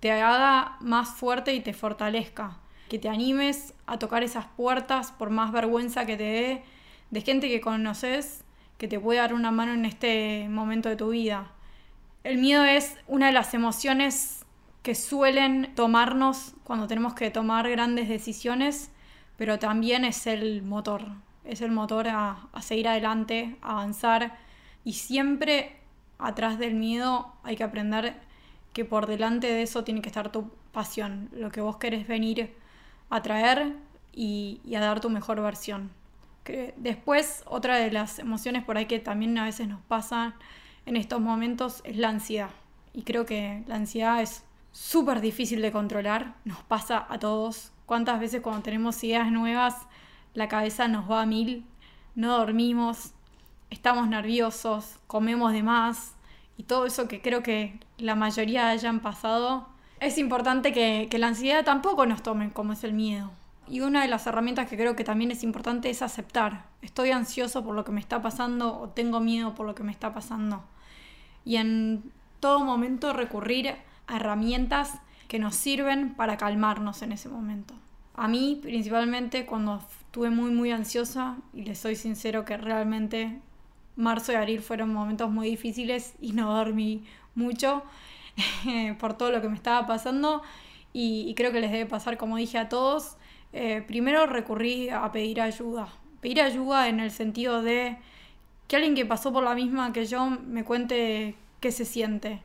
te 0.00 0.12
haga 0.12 0.76
más 0.80 1.10
fuerte 1.10 1.54
y 1.54 1.60
te 1.60 1.74
fortalezca, 1.74 2.56
que 2.88 2.98
te 2.98 3.08
animes 3.08 3.74
a 3.86 3.98
tocar 3.98 4.22
esas 4.22 4.46
puertas 4.46 5.12
por 5.12 5.30
más 5.30 5.52
vergüenza 5.52 6.06
que 6.06 6.16
te 6.16 6.24
dé 6.24 6.62
de 7.10 7.20
gente 7.20 7.48
que 7.48 7.60
conoces 7.60 8.44
que 8.78 8.88
te 8.88 9.00
puede 9.00 9.20
dar 9.20 9.32
una 9.32 9.50
mano 9.50 9.72
en 9.72 9.86
este 9.86 10.48
momento 10.50 10.88
de 10.88 10.96
tu 10.96 11.10
vida. 11.10 11.50
El 12.24 12.38
miedo 12.38 12.64
es 12.64 12.98
una 13.06 13.28
de 13.28 13.32
las 13.32 13.54
emociones 13.54 14.44
que 14.82 14.94
suelen 14.94 15.72
tomarnos 15.74 16.54
cuando 16.64 16.86
tenemos 16.86 17.14
que 17.14 17.30
tomar 17.30 17.68
grandes 17.70 18.08
decisiones 18.08 18.90
pero 19.36 19.58
también 19.58 20.04
es 20.04 20.26
el 20.26 20.62
motor, 20.62 21.02
es 21.44 21.60
el 21.60 21.70
motor 21.70 22.08
a, 22.08 22.48
seguir 22.60 22.88
adelante, 22.88 23.56
a 23.62 23.72
avanzar 23.72 24.38
y 24.84 24.94
siempre 24.94 25.76
atrás 26.18 26.58
del 26.58 26.74
miedo 26.74 27.32
hay 27.42 27.56
que 27.56 27.64
aprender 27.64 28.14
que 28.72 28.84
por 28.84 29.06
delante 29.06 29.46
de 29.46 29.62
eso 29.62 29.84
tiene 29.84 30.00
que 30.00 30.08
estar 30.08 30.32
tu 30.32 30.50
pasión, 30.72 31.28
lo 31.32 31.50
que 31.50 31.60
vos 31.60 31.76
querés 31.76 32.06
venir 32.06 32.54
a 33.10 33.22
traer 33.22 33.76
y, 34.12 34.60
a 34.74 34.80
dar 34.80 35.00
tu 35.00 35.10
mejor 35.10 35.40
versión. 35.40 35.90
después, 36.76 37.42
otra 37.46 37.76
de 37.76 37.90
las 37.90 38.18
emociones 38.18 38.64
por 38.64 38.76
ahí 38.76 38.86
que 38.86 38.98
también 38.98 39.36
a 39.38 39.44
veces 39.44 39.68
nos 39.68 39.80
pasan 39.82 40.34
en 40.86 40.96
estos 40.96 41.20
momentos 41.20 41.82
es 41.84 41.96
la 41.96 42.08
ansiedad. 42.08 42.50
Y 42.92 43.02
creo 43.02 43.26
que 43.26 43.64
la 43.66 43.74
ansiedad 43.76 44.22
es 44.22 44.44
súper 44.72 45.20
difícil 45.20 45.60
de 45.62 45.72
controlar, 45.72 46.34
nos 46.44 46.62
pasa 46.62 47.06
a 47.08 47.18
todos. 47.18 47.72
¿Cuántas 47.84 48.20
veces 48.20 48.40
cuando 48.40 48.62
tenemos 48.62 49.02
ideas 49.04 49.30
nuevas 49.30 49.74
la 50.34 50.48
cabeza 50.48 50.86
nos 50.86 51.10
va 51.10 51.22
a 51.22 51.26
mil, 51.26 51.64
no 52.14 52.36
dormimos, 52.36 53.12
estamos 53.70 54.08
nerviosos, 54.08 54.98
comemos 55.06 55.52
de 55.52 55.62
más 55.62 56.14
y 56.58 56.64
todo 56.64 56.86
eso 56.86 57.08
que 57.08 57.20
creo 57.20 57.42
que 57.42 57.80
la 57.98 58.14
mayoría 58.14 58.68
hayan 58.68 59.00
pasado? 59.00 59.68
Es 60.06 60.18
importante 60.18 60.72
que, 60.72 61.08
la 61.18 61.26
ansiedad 61.26 61.64
tampoco 61.64 62.06
nos 62.06 62.22
tome 62.22 62.52
como 62.52 62.74
es 62.74 62.84
el 62.84 62.92
miedo. 62.92 63.32
Y 63.66 63.80
una 63.80 64.02
de 64.02 64.08
las 64.08 64.24
herramientas 64.28 64.68
que 64.68 64.76
creo 64.76 64.94
que 64.94 65.02
también 65.02 65.32
es 65.32 65.42
importante 65.42 65.90
es 65.90 66.00
aceptar. 66.00 66.66
Estoy 66.80 67.10
ansioso 67.10 67.64
por 67.64 67.74
lo 67.74 67.84
que 67.84 67.90
me 67.90 67.98
está 67.98 68.22
pasando 68.22 68.78
o 68.78 68.88
tengo 68.90 69.18
miedo 69.18 69.56
por 69.56 69.66
lo 69.66 69.74
que 69.74 69.82
me 69.82 69.90
está 69.90 70.14
pasando. 70.14 70.62
Y 71.44 71.56
en 71.56 72.12
todo 72.38 72.60
momento 72.60 73.12
recurrir 73.14 73.74
a 74.06 74.14
herramientas 74.14 74.94
que 75.26 75.40
nos 75.40 75.56
sirven 75.56 76.14
para 76.14 76.36
calmarnos 76.36 77.02
en 77.02 77.10
ese 77.10 77.28
momento. 77.28 77.74
A 78.14 78.28
mí, 78.28 78.60
principalmente, 78.62 79.44
cuando 79.44 79.82
estuve 80.02 80.30
muy, 80.30 80.52
muy 80.52 80.70
ansiosa, 80.70 81.36
y 81.52 81.64
les 81.64 81.80
soy 81.80 81.96
sincero 81.96 82.44
que 82.44 82.56
realmente 82.56 83.40
marzo 83.96 84.30
y 84.30 84.36
abril 84.36 84.60
fueron 84.60 84.94
momentos 84.94 85.32
muy 85.32 85.48
difíciles 85.50 86.14
y 86.20 86.30
no 86.30 86.54
dormí 86.54 87.02
mucho 87.34 87.82
por 88.98 89.14
todo 89.14 89.30
lo 89.30 89.40
que 89.40 89.48
me 89.48 89.56
estaba 89.56 89.86
pasando, 89.86 90.42
y, 90.92 91.34
creo 91.34 91.52
que 91.52 91.60
les 91.60 91.70
debe 91.70 91.84
pasar, 91.84 92.16
como 92.16 92.36
dije 92.36 92.56
a 92.56 92.70
todos, 92.70 93.16
eh, 93.52 93.84
primero 93.86 94.26
recurrí 94.26 94.88
a 94.88 95.12
pedir 95.12 95.42
ayuda. 95.42 95.88
Pedir 96.22 96.40
ayuda 96.40 96.88
en 96.88 97.00
el 97.00 97.10
sentido 97.10 97.60
de 97.60 97.98
que 98.66 98.76
alguien 98.76 98.94
que 98.94 99.04
pasó 99.04 99.30
por 99.30 99.44
la 99.44 99.54
misma 99.54 99.92
que 99.92 100.06
yo 100.06 100.30
me 100.30 100.64
cuente 100.64 101.34
qué 101.60 101.70
se 101.70 101.84
siente, 101.84 102.40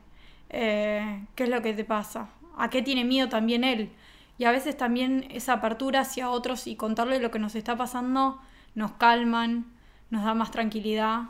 eh, 0.50 1.26
qué 1.36 1.44
es 1.44 1.50
lo 1.50 1.62
que 1.62 1.74
te 1.74 1.86
pasa, 1.86 2.28
a 2.58 2.70
qué 2.70 2.82
tiene 2.82 3.06
miedo 3.06 3.30
también 3.30 3.64
él. 3.64 3.90
Y 4.38 4.44
a 4.44 4.52
veces 4.52 4.76
también 4.76 5.28
esa 5.30 5.54
apertura 5.54 6.02
hacia 6.02 6.30
otros 6.30 6.68
y 6.68 6.76
contarle 6.76 7.20
lo 7.20 7.32
que 7.32 7.40
nos 7.40 7.56
está 7.56 7.78
pasando 7.78 8.42
nos 8.76 8.94
calman, 8.94 9.66
nos 10.10 10.24
da 10.24 10.34
más 10.34 10.52
tranquilidad 10.52 11.24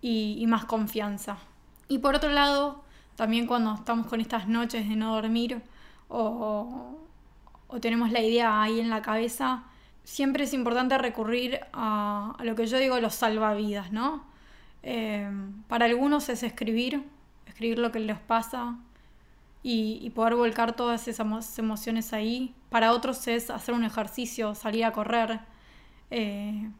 y, 0.00 0.44
más 0.46 0.64
confianza. 0.64 1.38
Y 1.88 1.98
por 1.98 2.14
otro 2.14 2.30
lado, 2.30 2.84
también 3.16 3.46
cuando 3.46 3.74
estamos 3.74 4.06
con 4.06 4.20
estas 4.20 4.46
noches 4.46 4.88
de 4.88 4.94
no 4.94 5.14
dormir 5.14 5.62
o, 6.08 7.00
tenemos 7.80 8.12
la 8.12 8.20
idea 8.20 8.62
ahí 8.62 8.78
en 8.78 8.88
la 8.88 9.02
cabeza, 9.02 9.64
siempre 10.04 10.44
es 10.44 10.54
importante 10.54 10.96
recurrir 10.98 11.60
a, 11.72 12.36
lo 12.44 12.54
que 12.54 12.66
yo 12.66 12.78
digo 12.78 13.00
los 13.00 13.14
salvavidas, 13.14 13.90
¿no? 13.90 14.24
Eh, 14.84 15.28
para 15.66 15.86
algunos 15.86 16.28
es 16.28 16.44
escribir, 16.44 17.02
escribir 17.46 17.80
lo 17.80 17.90
que 17.90 17.98
les 17.98 18.20
pasa 18.20 18.76
y, 19.64 20.10
poder 20.10 20.36
volcar 20.36 20.76
todas 20.76 21.08
esas 21.08 21.58
emociones 21.58 22.12
ahí. 22.12 22.54
Para 22.70 22.92
otros 22.92 23.26
es 23.26 23.50
hacer 23.50 23.74
un 23.74 23.82
ejercicio, 23.82 24.54
salir 24.54 24.84
a 24.84 24.92
correr, 24.92 25.40
eh, 26.12 26.70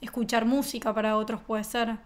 escuchar 0.00 0.44
música, 0.44 0.92
para 0.92 1.16
otros 1.16 1.40
puede 1.40 1.62
ser 1.62 1.98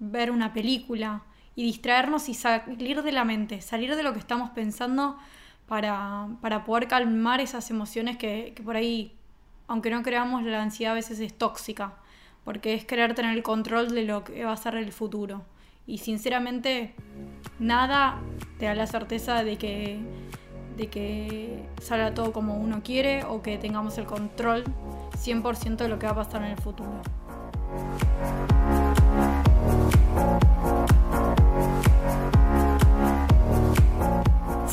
ver 0.00 0.32
una 0.32 0.52
película 0.52 1.22
y 1.56 1.64
distraernos 1.64 2.28
y 2.28 2.34
salir 2.34 3.02
de 3.02 3.12
la 3.12 3.24
mente, 3.24 3.60
salir 3.60 3.94
de 3.94 4.02
lo 4.02 4.12
que 4.12 4.18
estamos 4.18 4.50
pensando 4.50 5.16
para, 5.66 6.28
poder 6.66 6.88
calmar 6.88 7.40
esas 7.40 7.70
emociones 7.70 8.16
que, 8.16 8.52
que 8.54 8.62
por 8.62 8.76
ahí, 8.76 9.16
aunque 9.66 9.90
no 9.90 10.02
creamos, 10.02 10.42
la 10.42 10.62
ansiedad 10.62 10.92
a 10.92 10.96
veces 10.96 11.20
es 11.20 11.36
tóxica, 11.36 11.94
porque 12.44 12.74
es 12.74 12.84
querer 12.84 13.14
tener 13.14 13.34
el 13.36 13.42
control 13.42 13.94
de 13.94 14.04
lo 14.04 14.24
que 14.24 14.44
va 14.44 14.52
a 14.52 14.56
ser 14.56 14.74
el 14.76 14.92
futuro. 14.92 15.42
Y 15.86 15.98
sinceramente, 15.98 16.94
nada 17.58 18.18
te 18.58 18.66
da 18.66 18.74
la 18.74 18.86
certeza 18.86 19.44
de 19.44 19.56
que, 19.56 20.00
de 20.76 20.88
que 20.88 21.62
salga 21.80 22.14
todo 22.14 22.32
como 22.32 22.56
uno 22.56 22.82
quiere 22.82 23.24
o 23.24 23.42
que 23.42 23.58
tengamos 23.58 23.98
el 23.98 24.06
control 24.06 24.64
100% 25.12 25.76
de 25.76 25.88
lo 25.88 25.98
que 25.98 26.06
va 26.06 26.12
a 26.12 26.16
pasar 26.16 26.42
en 26.42 26.52
el 26.52 26.58
futuro. 26.58 27.02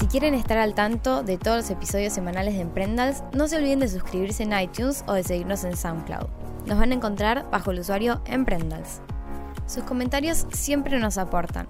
Si 0.02 0.08
quieren 0.08 0.34
estar 0.34 0.58
al 0.58 0.74
tanto 0.74 1.22
de 1.22 1.38
todos 1.38 1.58
los 1.58 1.70
episodios 1.70 2.12
semanales 2.12 2.56
de 2.56 2.62
Emprendals, 2.62 3.24
no 3.34 3.48
se 3.48 3.58
olviden 3.58 3.82
de 3.82 3.88
suscribirse 3.88 4.42
en 4.42 4.60
iTunes 4.60 5.04
o 5.06 5.14
de 5.14 5.24
seguirnos 5.24 5.64
en 5.64 5.78
SoundCloud. 5.78 6.26
Nos 6.66 6.80
van 6.80 6.92
a 6.92 6.96
encontrar 6.96 7.48
bajo 7.52 7.70
el 7.70 7.82
usuario 7.82 8.20
Emprendals. 8.26 9.00
Sus 9.68 9.84
comentarios 9.84 10.48
siempre 10.54 10.98
nos 10.98 11.20
aportan. 11.20 11.68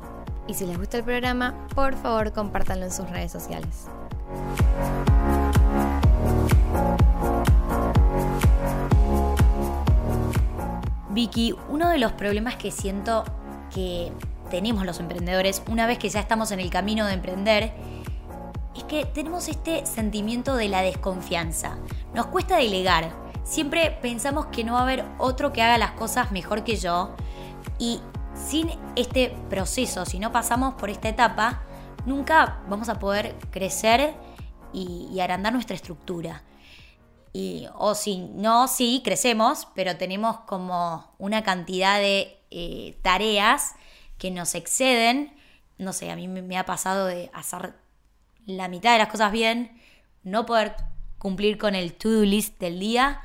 Y 0.48 0.54
si 0.54 0.66
les 0.66 0.78
gusta 0.78 0.96
el 0.96 1.04
programa, 1.04 1.68
por 1.76 1.94
favor 1.98 2.32
compártanlo 2.32 2.86
en 2.86 2.94
sus 2.94 3.10
redes 3.10 3.34
sociales. 3.34 3.88
Vicky, 11.10 11.54
uno 11.68 11.90
de 11.90 11.98
los 11.98 12.14
problemas 12.14 12.56
que 12.56 12.72
siento 12.72 13.26
que 13.76 14.14
tenemos 14.50 14.86
los 14.86 15.02
emprendedores 15.02 15.64
una 15.70 15.86
vez 15.86 15.98
que 15.98 16.08
ya 16.08 16.22
estamos 16.22 16.54
en 16.54 16.62
el 16.62 16.70
camino 16.70 17.06
de 17.06 17.14
emprender 17.14 17.74
tenemos 19.14 19.48
este 19.48 19.86
sentimiento 19.86 20.56
de 20.56 20.68
la 20.68 20.82
desconfianza. 20.82 21.78
Nos 22.14 22.28
cuesta 22.28 22.58
delegar. 22.58 23.12
Siempre 23.44 23.98
pensamos 24.02 24.48
que 24.48 24.64
no 24.64 24.74
va 24.74 24.80
a 24.80 24.84
haber 24.84 25.06
otro 25.18 25.54
que 25.54 25.62
haga 25.62 25.78
las 25.78 25.92
cosas 25.92 26.32
mejor 26.32 26.64
que 26.64 26.76
yo 26.76 27.16
y 27.80 28.02
sin 28.36 28.70
este 28.96 29.36
proceso, 29.50 30.06
si 30.06 30.20
no 30.20 30.32
pasamos 30.32 30.76
por 30.76 30.90
esta 30.90 31.10
etapa, 31.10 31.64
nunca 32.06 32.62
vamos 32.68 32.90
a 32.90 33.00
poder 33.00 33.36
crecer 33.50 34.14
y, 34.74 35.20
agrandar 35.20 35.54
nuestra 35.54 35.76
estructura. 35.76 36.44
Y, 37.34 37.68
o 37.76 37.96
si 37.96 38.20
no, 38.20 38.68
sí, 38.68 39.02
crecemos, 39.04 39.68
pero 39.74 39.96
tenemos 39.98 40.42
como 40.42 41.14
una 41.18 41.44
cantidad 41.44 42.00
de 42.00 42.38
eh, 42.52 42.98
tareas 43.02 43.74
que 44.18 44.32
nos 44.32 44.54
exceden. 44.54 45.34
No 45.78 45.94
sé, 45.94 46.12
a 46.12 46.16
mí 46.16 46.28
me 46.28 46.58
ha 46.58 46.66
pasado 46.66 47.06
de 47.06 47.32
hacer 47.34 47.74
la 48.46 48.68
mitad 48.68 48.94
de 48.94 49.00
las 49.00 49.10
cosas 49.10 49.32
bien, 49.32 49.80
no 50.24 50.46
poder 50.46 50.76
cumplir 51.18 51.58
con 51.58 51.76
el 51.76 51.94
to-do 51.94 52.24
list 52.24 52.60
del 52.60 52.80
día 52.80 53.22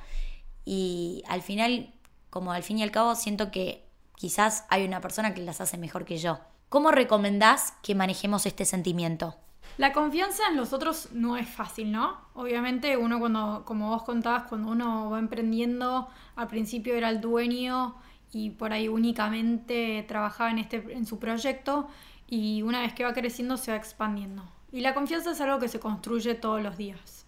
y 0.64 1.22
al 1.28 1.42
final, 1.42 1.94
como 2.30 2.52
al 2.52 2.62
fin 2.62 2.78
y 2.78 2.82
al 2.82 2.90
cabo, 2.90 3.14
siento 3.14 3.50
que 3.50 3.86
Quizás 4.16 4.64
hay 4.70 4.84
una 4.84 5.00
persona 5.00 5.34
que 5.34 5.42
las 5.42 5.60
hace 5.60 5.76
mejor 5.76 6.06
que 6.06 6.16
yo. 6.16 6.40
¿Cómo 6.70 6.90
recomendás 6.90 7.74
que 7.82 7.94
manejemos 7.94 8.46
este 8.46 8.64
sentimiento? 8.64 9.36
La 9.76 9.92
confianza 9.92 10.44
en 10.48 10.56
los 10.56 10.72
otros 10.72 11.10
no 11.12 11.36
es 11.36 11.46
fácil, 11.46 11.92
¿no? 11.92 12.16
Obviamente 12.32 12.96
uno 12.96 13.20
cuando, 13.20 13.64
como 13.66 13.90
vos 13.90 14.04
contabas, 14.04 14.44
cuando 14.44 14.72
uno 14.72 15.10
va 15.10 15.18
emprendiendo, 15.18 16.08
al 16.34 16.48
principio 16.48 16.94
era 16.94 17.10
el 17.10 17.20
dueño 17.20 17.94
y 18.32 18.50
por 18.50 18.72
ahí 18.72 18.88
únicamente 18.88 20.02
trabajaba 20.08 20.50
en, 20.50 20.58
este, 20.58 20.76
en 20.92 21.04
su 21.04 21.18
proyecto 21.18 21.88
y 22.26 22.62
una 22.62 22.80
vez 22.80 22.94
que 22.94 23.04
va 23.04 23.12
creciendo 23.12 23.58
se 23.58 23.72
va 23.72 23.76
expandiendo. 23.76 24.44
Y 24.72 24.80
la 24.80 24.94
confianza 24.94 25.32
es 25.32 25.40
algo 25.40 25.58
que 25.58 25.68
se 25.68 25.80
construye 25.80 26.34
todos 26.34 26.62
los 26.62 26.76
días. 26.76 27.24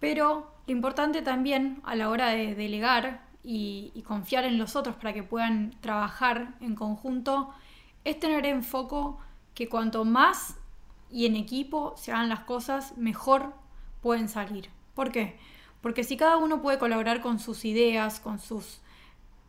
Pero 0.00 0.52
lo 0.66 0.72
importante 0.72 1.22
también 1.22 1.80
a 1.84 1.94
la 1.94 2.10
hora 2.10 2.28
de 2.28 2.54
delegar 2.54 3.22
y, 3.44 4.02
confiar 4.06 4.44
en 4.44 4.58
los 4.58 4.76
otros 4.76 4.96
para 4.96 5.12
que 5.12 5.22
puedan 5.22 5.76
trabajar 5.80 6.54
en 6.60 6.74
conjunto, 6.74 7.52
es 8.04 8.18
tener 8.18 8.46
en 8.46 8.62
foco 8.62 9.18
que 9.54 9.68
cuanto 9.68 10.04
más 10.04 10.56
y 11.10 11.26
en 11.26 11.36
equipo 11.36 11.94
se 11.96 12.12
hagan 12.12 12.28
las 12.28 12.40
cosas, 12.40 12.96
mejor 12.96 13.54
pueden 14.00 14.28
salir. 14.28 14.70
¿Por 14.94 15.12
qué? 15.12 15.38
Porque 15.80 16.04
si 16.04 16.16
cada 16.16 16.36
uno 16.36 16.62
puede 16.62 16.78
colaborar 16.78 17.20
con 17.20 17.38
sus 17.38 17.64
ideas, 17.64 18.20
con 18.20 18.38
sus 18.38 18.80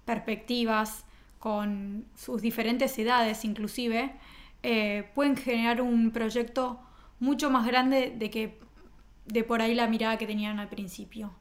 perspectivas, 0.05 1.05
con 1.39 2.05
sus 2.15 2.41
diferentes 2.41 2.97
edades 2.97 3.45
inclusive, 3.45 4.13
eh, 4.63 5.09
pueden 5.13 5.35
generar 5.35 5.81
un 5.81 6.11
proyecto 6.11 6.79
mucho 7.23 7.49
más 7.49 7.65
grande 7.65 8.13
de 8.15 8.29
que 8.29 8.59
de 9.25 9.45
por 9.45 9.61
ahí 9.61 9.73
la 9.73 9.87
mirada 9.87 10.17
que 10.17 10.27
tenían 10.27 10.59
al 10.59 10.67
principio. 10.67 11.31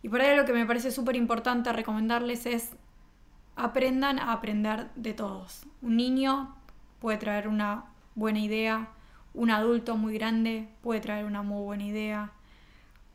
Y 0.00 0.08
por 0.08 0.20
ahí 0.20 0.36
lo 0.36 0.44
que 0.44 0.52
me 0.52 0.64
parece 0.64 0.92
súper 0.92 1.16
importante 1.16 1.72
recomendarles 1.72 2.46
es 2.46 2.76
aprendan 3.56 4.20
a 4.20 4.32
aprender 4.32 4.90
de 4.94 5.14
todos. 5.14 5.66
Un 5.82 5.96
niño 5.96 6.54
puede 7.00 7.18
traer 7.18 7.48
una 7.48 7.86
buena 8.14 8.38
idea, 8.38 8.90
un 9.34 9.50
adulto 9.50 9.96
muy 9.96 10.14
grande 10.14 10.68
puede 10.80 11.00
traer 11.00 11.24
una 11.24 11.42
muy 11.42 11.64
buena 11.64 11.84
idea, 11.86 12.32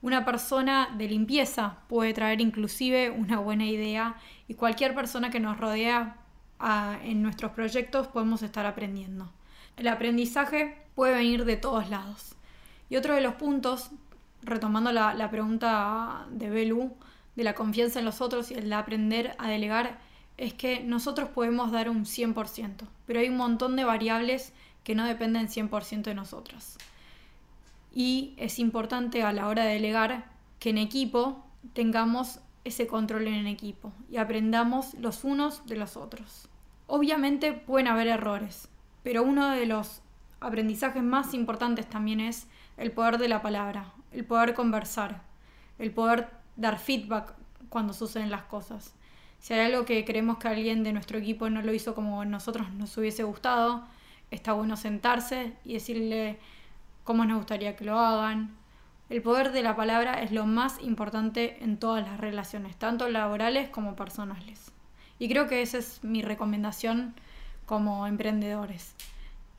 una 0.02 0.26
persona 0.26 0.90
de 0.98 1.08
limpieza 1.08 1.78
puede 1.88 2.14
traer 2.14 2.42
inclusive 2.42 3.10
una 3.10 3.40
buena 3.40 3.66
idea 3.66 4.18
y 4.50 4.56
cualquier 4.56 4.94
persona 4.94 5.30
que 5.30 5.40
nos 5.40 5.58
rodea 5.58 6.18
ah, 6.60 6.98
en 7.04 7.22
nuestros 7.22 7.54
proyectos 7.54 8.10
podemos 8.10 8.44
estar 8.44 8.66
aprendiendo. 8.66 9.32
El 9.78 9.88
aprendizaje 9.88 10.87
puede 10.98 11.14
venir 11.14 11.46
de 11.46 11.58
todos 11.58 11.92
lados. 11.92 12.34
Y 12.90 12.96
otro 12.96 13.14
de 13.14 13.22
los 13.22 13.36
puntos 13.36 13.92
retomando 14.42 14.92
la, 14.92 15.30
pregunta 15.30 16.26
de 16.32 16.50
Belu, 16.50 16.92
de 17.36 17.44
la 17.44 17.54
confianza 17.54 18.00
en 18.00 18.06
los 18.06 18.20
otros 18.20 18.50
y 18.50 18.56
el 18.56 18.70
de 18.70 18.76
aprender 18.76 19.36
a 19.38 19.48
delegar, 19.48 20.00
es 20.38 20.56
que 20.56 20.80
nosotros 20.80 21.30
podemos 21.30 21.72
dar 21.72 21.88
un 21.88 22.06
100%, 22.06 22.88
pero 23.06 23.20
hay 23.20 23.30
un 23.30 23.38
montón 23.38 23.76
de 23.76 23.84
variables 23.84 24.54
que 24.84 24.96
no 24.96 25.06
dependen 25.06 25.50
100% 25.50 26.02
de 26.02 26.16
nosotros. 26.16 26.78
Y 27.94 28.34
es 28.38 28.58
importante 28.58 29.22
a 29.22 29.34
la 29.34 29.50
hora 29.50 29.66
de 29.66 29.74
delegar 29.74 30.26
que 30.58 30.72
en 30.72 30.80
equipo 30.80 31.46
tengamos 31.74 32.40
ese 32.64 32.88
control 32.88 33.28
en 33.28 33.46
equipo 33.46 33.94
y 34.10 34.18
aprendamos 34.18 34.96
los 34.96 35.24
unos 35.24 35.64
de 35.68 35.76
los 35.76 35.96
otros. 35.96 36.50
Obviamente 36.88 37.54
pueden 37.54 37.88
haber 37.88 38.08
errores, 38.08 38.68
pero 39.04 39.22
uno 39.22 39.52
de 39.52 39.68
los 39.68 40.02
aprendizajes 40.40 41.04
más 41.04 41.34
importantes 41.34 41.88
también 41.88 42.20
es 42.20 42.48
el 42.78 42.92
poder 42.92 43.18
de 43.18 43.28
la 43.28 43.42
palabra, 43.42 43.94
el 44.12 44.26
poder 44.26 44.54
conversar, 44.54 45.22
el 45.80 45.92
poder 45.92 46.30
dar 46.56 46.80
feedback 46.80 47.34
cuando 47.70 47.94
suceden 47.94 48.30
las 48.30 48.44
cosas. 48.44 48.94
Si 49.40 49.54
hay 49.54 49.72
algo 49.72 49.86
que 49.86 50.04
creemos 50.06 50.38
que 50.38 50.48
alguien 50.48 50.84
de 50.84 50.94
nuestro 50.94 51.18
equipo 51.18 51.50
no 51.50 51.62
lo 51.62 51.74
hizo 51.74 51.96
como 51.96 52.26
nosotros 52.26 52.72
nos 52.74 52.96
hubiese 52.98 53.24
gustado, 53.24 53.84
está 54.32 54.54
bueno 54.54 54.76
sentarse 54.78 55.54
y 55.64 55.74
decirle 55.74 56.40
cómo 57.04 57.26
nos 57.26 57.38
gustaría 57.38 57.76
que 57.76 57.86
lo 57.86 58.00
hagan. 58.00 58.56
El 59.10 59.22
poder 59.22 59.52
de 59.54 59.64
la 59.64 59.76
palabra 59.76 60.22
es 60.22 60.32
lo 60.32 60.46
más 60.46 60.82
importante 60.82 61.64
en 61.64 61.78
todas 61.78 62.06
las 62.06 62.20
relaciones, 62.20 62.76
tanto 62.76 63.08
laborales 63.10 63.70
como 63.70 63.96
personales. 63.96 64.72
Y 65.18 65.30
creo 65.30 65.48
que 65.48 65.62
esa 65.62 65.78
es 65.78 66.04
mi 66.04 66.22
recomendación 66.22 67.16
como 67.66 68.06
emprendedores. 68.06 68.96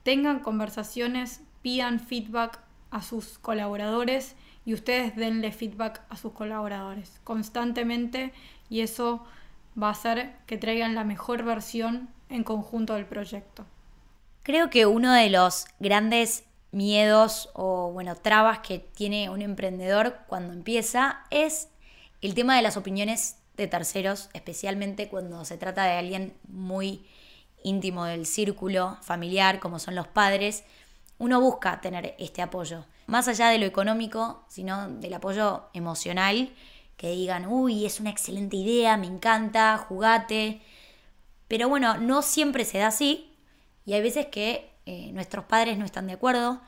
Tengan 0.08 0.40
conversaciones, 0.40 1.42
pidan 1.60 2.00
feedback 2.00 2.60
a 2.90 3.02
sus 3.02 3.38
colaboradores 3.38 4.36
y 4.64 4.72
ustedes 4.72 5.14
denle 5.16 5.52
feedback 5.52 6.00
a 6.08 6.16
sus 6.16 6.32
colaboradores 6.32 7.20
constantemente 7.24 8.32
y 8.70 8.80
eso 8.80 9.22
va 9.78 9.88
a 9.88 9.90
hacer 9.90 10.32
que 10.46 10.56
traigan 10.56 10.94
la 10.94 11.04
mejor 11.04 11.42
versión 11.42 12.08
en 12.30 12.42
conjunto 12.42 12.94
del 12.94 13.04
proyecto. 13.04 13.66
Creo 14.44 14.70
que 14.70 14.86
uno 14.86 15.12
de 15.12 15.28
los 15.28 15.66
grandes 15.78 16.44
miedos 16.72 17.50
o 17.52 17.90
bueno, 17.92 18.16
trabas 18.16 18.60
que 18.60 18.78
tiene 18.78 19.28
un 19.28 19.42
emprendedor 19.42 20.20
cuando 20.26 20.54
empieza 20.54 21.26
es 21.28 21.68
el 22.22 22.32
tema 22.32 22.56
de 22.56 22.62
las 22.62 22.78
opiniones 22.78 23.36
de 23.58 23.66
terceros, 23.66 24.30
especialmente 24.32 25.10
cuando 25.10 25.44
se 25.44 25.58
trata 25.58 25.84
de 25.84 25.98
alguien 25.98 26.32
muy 26.48 27.04
íntimo 27.62 28.04
del 28.04 28.26
círculo 28.26 28.96
familiar, 29.02 29.58
como 29.60 29.78
son 29.78 29.94
los 29.94 30.06
padres, 30.08 30.64
uno 31.18 31.40
busca 31.40 31.80
tener 31.80 32.14
este 32.18 32.42
apoyo, 32.42 32.84
más 33.06 33.28
allá 33.28 33.48
de 33.48 33.58
lo 33.58 33.66
económico, 33.66 34.44
sino 34.48 34.88
del 34.88 35.14
apoyo 35.14 35.64
emocional, 35.72 36.52
que 36.96 37.10
digan, 37.10 37.46
uy, 37.46 37.86
es 37.86 38.00
una 38.00 38.10
excelente 38.10 38.56
idea, 38.56 38.96
me 38.96 39.06
encanta, 39.06 39.76
jugate. 39.78 40.60
Pero 41.46 41.68
bueno, 41.68 41.96
no 41.96 42.22
siempre 42.22 42.64
se 42.64 42.78
da 42.78 42.88
así 42.88 43.36
y 43.84 43.94
hay 43.94 44.02
veces 44.02 44.26
que 44.26 44.70
eh, 44.84 45.12
nuestros 45.12 45.44
padres 45.44 45.78
no 45.78 45.84
están 45.84 46.06
de 46.06 46.14
acuerdo, 46.14 46.60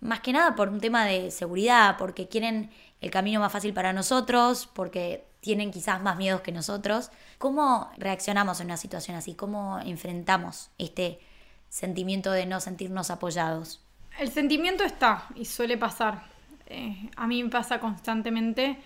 más 0.00 0.20
que 0.20 0.32
nada 0.32 0.56
por 0.56 0.68
un 0.68 0.80
tema 0.80 1.04
de 1.04 1.30
seguridad, 1.30 1.96
porque 1.98 2.28
quieren 2.28 2.70
el 3.00 3.10
camino 3.10 3.40
más 3.40 3.52
fácil 3.52 3.72
para 3.72 3.92
nosotros, 3.92 4.68
porque 4.72 5.26
tienen 5.46 5.70
quizás 5.70 6.02
más 6.02 6.16
miedos 6.16 6.40
que 6.40 6.50
nosotros. 6.50 7.12
¿Cómo 7.38 7.88
reaccionamos 7.98 8.58
en 8.58 8.66
una 8.66 8.76
situación 8.76 9.16
así? 9.16 9.36
¿Cómo 9.36 9.78
enfrentamos 9.78 10.70
este 10.76 11.20
sentimiento 11.68 12.32
de 12.32 12.46
no 12.46 12.58
sentirnos 12.58 13.12
apoyados? 13.12 13.80
El 14.18 14.32
sentimiento 14.32 14.82
está 14.82 15.28
y 15.36 15.44
suele 15.44 15.78
pasar. 15.78 16.24
Eh, 16.66 17.10
a 17.14 17.28
mí 17.28 17.44
me 17.44 17.48
pasa 17.48 17.78
constantemente 17.78 18.76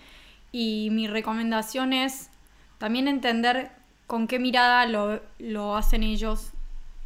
y 0.51 0.89
mi 0.91 1.07
recomendación 1.07 1.93
es 1.93 2.29
también 2.77 3.07
entender 3.07 3.71
con 4.05 4.27
qué 4.27 4.37
mirada 4.37 4.85
lo, 4.85 5.19
lo 5.39 5.75
hacen 5.75 6.03
ellos, 6.03 6.51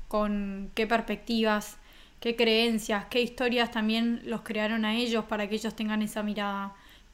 con 0.09 0.69
qué 0.75 0.85
perspectivas, 0.85 1.77
qué 2.19 2.35
creencias, 2.35 3.05
qué 3.05 3.21
historias 3.21 3.71
también 3.71 4.21
los 4.25 4.41
crearon 4.41 4.83
a 4.83 4.95
ellos 4.95 5.23
para 5.23 5.47
que 5.47 5.55
ellos 5.55 5.77
tengan 5.77 6.01
esa 6.01 6.23
mirada. 6.23 6.73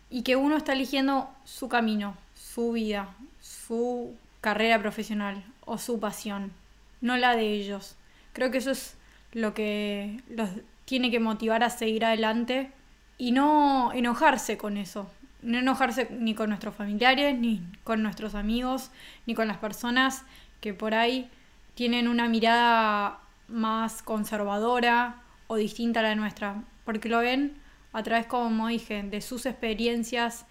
Y 0.10 0.24
que 0.24 0.36
uno 0.36 0.58
está 0.58 0.74
eligiendo 0.74 1.30
su 1.46 1.70
camino, 1.70 2.18
su 2.34 2.72
vida, 2.74 3.16
su 3.40 4.16
carrera 4.42 4.80
profesional 4.80 5.44
o 5.66 5.78
su 5.78 6.00
pasión, 6.00 6.52
no 7.00 7.18
la 7.18 7.36
de 7.36 7.52
ellos. 7.52 7.96
Creo 8.34 8.52
que 8.52 8.58
eso 8.58 8.72
es 8.72 8.96
lo 9.34 9.54
que 9.54 10.22
los 10.30 10.50
tiene 10.86 11.12
que 11.12 11.20
motivar 11.20 11.64
a 11.64 11.70
seguir 11.70 12.06
adelante 12.06 12.72
y 13.18 13.32
no 13.32 13.94
enojarse 13.94 14.58
con 14.58 14.78
eso. 14.78 15.10
No 15.42 15.58
enojarse 15.58 16.08
ni 16.12 16.36
con 16.36 16.50
nuestros 16.50 16.76
familiares, 16.76 17.38
ni 17.38 17.62
con 17.84 18.04
nuestros 18.04 18.36
amigos, 18.36 18.92
ni 19.26 19.34
con 19.34 19.48
las 19.48 19.58
personas 19.58 20.24
que 20.60 20.74
por 20.74 20.94
ahí 20.94 21.30
tienen 21.74 22.08
una 22.08 22.28
mirada 22.28 23.20
más 23.48 24.04
conservadora 24.04 25.22
o 25.48 25.56
distinta 25.56 26.02
a 26.02 26.04
la 26.04 26.16
nuestra, 26.16 26.64
porque 26.86 27.10
lo 27.10 27.20
ven 27.20 27.58
a 27.94 28.04
través, 28.04 28.26
como 28.28 28.68
dije, 28.68 29.04
de 29.04 29.22
sus 29.22 29.46
experiencias, 29.46 30.46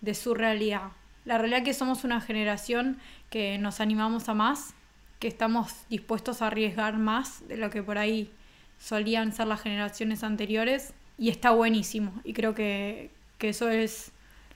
de 0.00 0.14
su 0.14 0.34
realidad. 0.34 0.92
La 1.24 1.38
realidad 1.38 1.60
es 1.60 1.64
que 1.64 1.74
somos 1.74 2.04
una 2.04 2.20
generación 2.20 2.98
que 3.30 3.58
nos 3.58 3.80
animamos 3.80 4.28
a 4.28 4.34
más, 4.34 4.74
que 5.18 5.28
estamos 5.28 5.72
dispuestos 5.88 6.42
a 6.42 6.48
arriesgar 6.48 6.98
más 6.98 7.46
de 7.48 7.56
lo 7.56 7.70
que 7.70 7.82
por 7.82 7.98
ahí 7.98 8.30
solían 8.78 9.32
ser 9.32 9.46
las 9.46 9.62
generaciones 9.62 10.22
anteriores 10.22 10.92
y 11.16 11.30
está 11.30 11.50
buenísimo. 11.50 12.12
Y 12.24 12.32
creo 12.34 12.54
que, 12.54 13.10
eso 13.40 13.68
es 13.68 14.12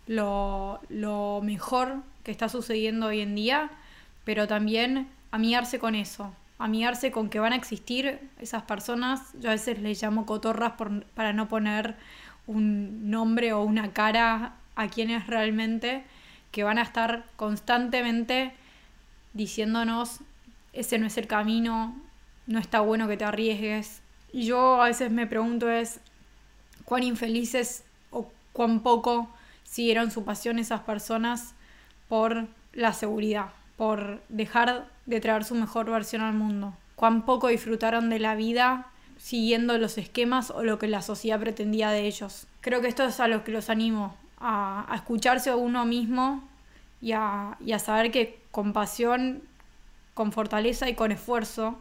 lo, 0.06 0.80
lo, 0.88 1.42
mejor 1.42 2.02
que 2.24 2.30
está 2.30 2.48
sucediendo 2.48 3.06
hoy 3.06 3.20
en 3.20 3.34
día, 3.34 3.70
pero 4.24 4.46
también 4.46 5.08
amigarse 5.30 5.78
con 5.78 5.94
eso, 5.94 6.32
amigarse 6.58 7.10
con 7.12 7.28
que 7.28 7.38
van 7.38 7.52
a 7.52 7.56
existir 7.56 8.18
esas 8.40 8.62
personas, 8.62 9.34
yo 9.40 9.50
a 9.50 9.52
veces 9.52 9.78
les 9.80 10.02
llamo 10.02 10.24
cotorras 10.24 10.72
por, 10.72 11.04
para 11.08 11.34
no 11.34 11.48
poner 11.48 11.96
un 12.46 13.10
nombre 13.10 13.52
o 13.52 13.62
una 13.62 13.92
cara 13.92 14.56
a 14.74 14.88
quienes 14.88 15.26
realmente 15.26 16.04
que 16.50 16.64
van 16.64 16.78
a 16.78 16.82
estar 16.82 17.24
constantemente 17.36 18.52
diciéndonos 19.32 20.20
ese 20.72 20.98
no 20.98 21.06
es 21.06 21.16
el 21.18 21.26
camino, 21.26 21.96
no 22.46 22.58
está 22.58 22.80
bueno 22.80 23.08
que 23.08 23.16
te 23.16 23.24
arriesgues. 23.24 24.00
Y 24.32 24.44
yo 24.44 24.80
a 24.82 24.86
veces 24.86 25.10
me 25.10 25.26
pregunto 25.26 25.70
es 25.70 26.00
cuán 26.84 27.02
infelices 27.02 27.84
o 28.10 28.30
cuán 28.52 28.80
poco 28.80 29.28
siguieron 29.64 30.10
su 30.10 30.24
pasión 30.24 30.58
esas 30.58 30.80
personas 30.80 31.54
por 32.08 32.46
la 32.72 32.92
seguridad, 32.92 33.48
por 33.76 34.22
dejar 34.28 34.88
de 35.06 35.20
traer 35.20 35.44
su 35.44 35.54
mejor 35.54 35.90
versión 35.90 36.22
al 36.22 36.34
mundo. 36.34 36.74
Cuán 36.96 37.24
poco 37.24 37.48
disfrutaron 37.48 38.10
de 38.10 38.18
la 38.18 38.34
vida 38.34 38.86
siguiendo 39.18 39.76
los 39.78 39.98
esquemas 39.98 40.50
o 40.50 40.62
lo 40.62 40.78
que 40.78 40.88
la 40.88 41.02
sociedad 41.02 41.40
pretendía 41.40 41.90
de 41.90 42.06
ellos. 42.06 42.46
Creo 42.60 42.80
que 42.80 42.88
esto 42.88 43.04
es 43.04 43.20
a 43.20 43.28
lo 43.28 43.44
que 43.44 43.52
los 43.52 43.68
animo, 43.68 44.16
a, 44.40 44.90
escucharse 44.94 45.50
a 45.50 45.56
uno 45.56 45.84
mismo 45.84 46.42
y 47.00 47.12
a, 47.12 47.56
saber 47.78 48.10
que 48.10 48.38
con 48.50 48.72
pasión 48.72 49.42
con 50.14 50.32
fortaleza 50.32 50.88
y 50.88 50.94
con 50.94 51.12
esfuerzo 51.12 51.78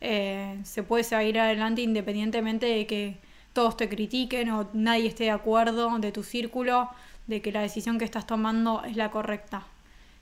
eh, 0.00 0.58
se 0.64 0.82
puede 0.82 1.04
seguir 1.04 1.40
adelante 1.40 1.82
independientemente 1.82 2.66
de 2.66 2.86
que 2.86 3.16
todos 3.52 3.76
te 3.76 3.88
critiquen 3.88 4.50
o 4.50 4.68
nadie 4.72 5.08
esté 5.08 5.24
de 5.24 5.30
acuerdo 5.30 5.98
de 5.98 6.12
tu 6.12 6.22
círculo, 6.22 6.88
de 7.26 7.42
que 7.42 7.52
la 7.52 7.60
decisión 7.60 7.98
que 7.98 8.04
estás 8.04 8.26
tomando 8.26 8.82
es 8.84 8.96
la 8.96 9.10
correcta. 9.10 9.66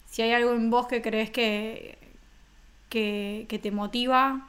Si 0.06 0.22
hay 0.22 0.32
algo 0.32 0.52
en 0.52 0.70
vos 0.70 0.86
que 0.86 1.02
crees 1.02 1.30
que, 1.30 1.98
que, 2.88 3.46
que 3.48 3.58
te 3.58 3.70
motiva, 3.70 4.48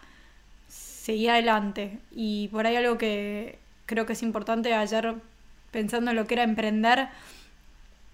seguí 0.67 1.27
adelante. 1.27 1.99
Y 2.11 2.47
por 2.49 2.65
ahí 2.65 2.75
algo 2.75 2.97
que 2.97 3.59
creo 3.85 4.05
que 4.05 4.13
es 4.13 4.23
importante, 4.23 4.73
ayer 4.73 5.15
pensando 5.71 6.11
en 6.11 6.17
lo 6.17 6.27
que 6.27 6.35
era 6.35 6.43
emprender, 6.43 7.07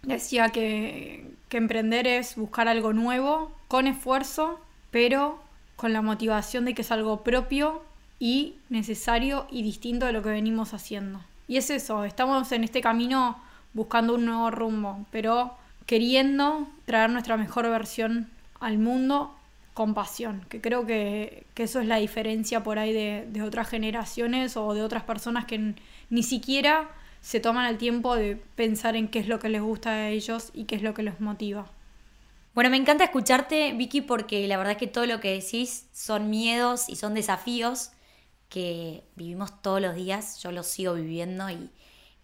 decía 0.03 0.49
que, 0.49 1.29
que 1.49 1.57
emprender 1.57 2.07
es 2.07 2.35
buscar 2.35 2.67
algo 2.67 2.93
nuevo, 2.93 3.51
con 3.67 3.87
esfuerzo 3.87 4.59
pero 4.91 5.39
con 5.75 5.93
la 5.93 6.01
motivación 6.01 6.65
de 6.65 6.73
que 6.73 6.81
es 6.81 6.91
algo 6.91 7.23
propio 7.23 7.83
y 8.19 8.55
necesario 8.69 9.45
y 9.51 9.61
distinto 9.61 10.05
de 10.05 10.13
lo 10.13 10.23
que 10.23 10.29
venimos 10.29 10.73
haciendo. 10.73 11.21
Y 11.47 11.57
es 11.57 11.69
eso, 11.69 12.03
estamos 12.03 12.51
en 12.51 12.63
este 12.63 12.81
camino 12.81 13.39
buscando 13.73 14.15
un 14.15 14.25
nuevo 14.25 14.49
rumbo, 14.49 15.05
pero 15.11 15.53
queriendo 15.85 16.67
traer 16.85 17.09
nuestra 17.09 17.37
mejor 17.37 17.69
versión 17.69 18.29
al 18.59 18.79
mundo 18.79 19.33
con 19.73 19.93
pasión, 19.93 20.43
que 20.49 20.59
creo 20.59 20.87
que, 20.87 21.45
eso 21.55 21.79
es 21.79 21.87
la 21.87 21.97
diferencia 21.97 22.63
por 22.63 22.79
ahí 22.79 22.91
de, 22.91 23.27
de, 23.31 23.43
otras 23.43 23.69
generaciones 23.69 24.57
o 24.57 24.73
de 24.73 24.81
otras 24.81 25.03
personas 25.03 25.45
que 25.45 25.75
ni 26.09 26.23
siquiera 26.23 26.89
se 27.21 27.39
toman 27.39 27.65
el 27.67 27.77
tiempo 27.77 28.15
de 28.15 28.35
pensar 28.55 28.95
en 28.95 29.07
qué 29.07 29.19
es 29.19 29.27
lo 29.27 29.39
que 29.39 29.49
les 29.49 29.61
gusta 29.61 29.91
a 29.91 30.09
ellos 30.09 30.51
y 30.53 30.65
qué 30.65 30.75
es 30.75 30.81
lo 30.81 30.93
que 30.93 31.03
los 31.03 31.19
motiva. 31.19 31.65
Bueno, 32.53 32.69
me 32.69 32.77
encanta 32.77 33.03
escucharte, 33.03 33.73
Vicky, 33.73 34.01
porque 34.01 34.47
la 34.47 34.57
verdad 34.57 34.77
que 34.77 34.87
todo 34.87 35.05
lo 35.05 35.19
que 35.19 35.31
decís 35.31 35.87
son 35.93 36.29
miedos 36.29 36.89
y 36.89 36.95
son 36.95 37.13
desafíos 37.13 37.91
que 38.49 39.03
vivimos 39.15 39.61
todos 39.61 39.81
los 39.81 39.95
días. 39.95 40.41
Yo 40.41 40.51
los 40.51 40.67
sigo 40.67 40.95
viviendo 40.95 41.49
y 41.49 41.69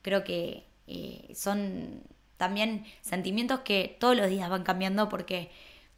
creo 0.01 0.23
que 0.23 0.65
eh, 0.87 1.31
son 1.35 2.01
también 2.37 2.85
sentimientos 3.01 3.61
que 3.61 3.95
todos 3.99 4.17
los 4.17 4.27
días 4.29 4.49
van 4.49 4.63
cambiando 4.63 5.07
porque 5.07 5.51